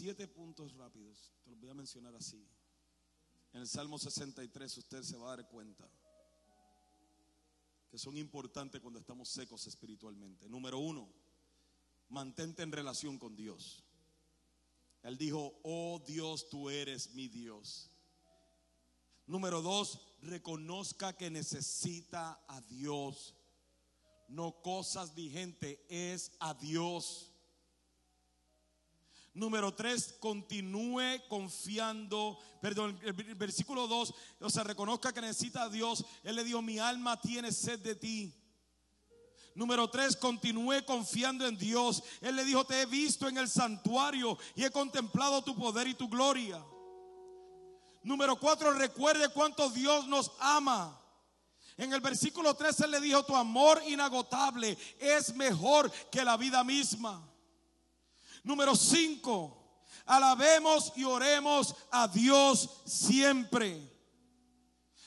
[0.00, 1.30] Siete puntos rápidos.
[1.44, 2.42] Te los voy a mencionar así.
[3.52, 5.86] En el Salmo 63 usted se va a dar cuenta
[7.90, 10.48] que son importantes cuando estamos secos espiritualmente.
[10.48, 11.06] Número uno,
[12.08, 13.84] mantente en relación con Dios.
[15.02, 17.90] Él dijo, oh Dios, tú eres mi Dios.
[19.26, 23.34] Número dos, reconozca que necesita a Dios.
[24.28, 27.29] No cosas vigentes, es a Dios.
[29.32, 32.38] Número tres, continúe confiando.
[32.60, 36.04] Perdón, el versículo dos, o sea, reconozca que necesita a Dios.
[36.24, 38.34] Él le dijo, mi alma tiene sed de ti.
[39.54, 42.02] Número tres, continúe confiando en Dios.
[42.20, 45.94] Él le dijo, te he visto en el santuario y he contemplado tu poder y
[45.94, 46.64] tu gloria.
[48.02, 50.96] Número cuatro, recuerde cuánto Dios nos ama.
[51.76, 56.64] En el versículo 13 él le dijo, tu amor inagotable es mejor que la vida
[56.64, 57.29] misma.
[58.42, 63.88] Número 5, alabemos y oremos a Dios siempre.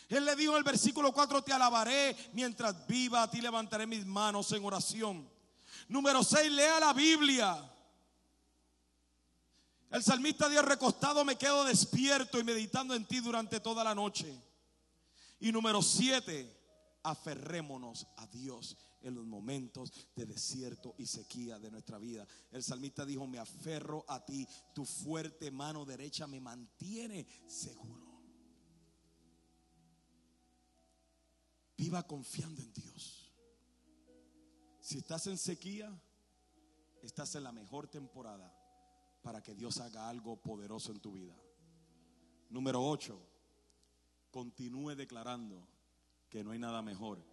[0.10, 4.06] Él le dijo en el versículo 4, te alabaré mientras viva, a ti levantaré mis
[4.06, 5.30] manos en oración.
[5.88, 7.70] Número 6, lea la Biblia.
[9.90, 14.36] El salmista Dios recostado me quedo despierto y meditando en ti durante toda la noche.
[15.40, 22.00] Y número 7, aferrémonos a Dios en los momentos de desierto y sequía de nuestra
[22.00, 22.26] vida.
[22.52, 28.12] El salmista dijo, me aferro a ti, tu fuerte mano derecha me mantiene seguro.
[31.78, 33.32] Viva confiando en Dios.
[34.80, 35.94] Si estás en sequía,
[37.02, 38.58] estás en la mejor temporada
[39.22, 41.36] para que Dios haga algo poderoso en tu vida.
[42.50, 43.20] Número 8,
[44.32, 45.68] continúe declarando
[46.30, 47.33] que no hay nada mejor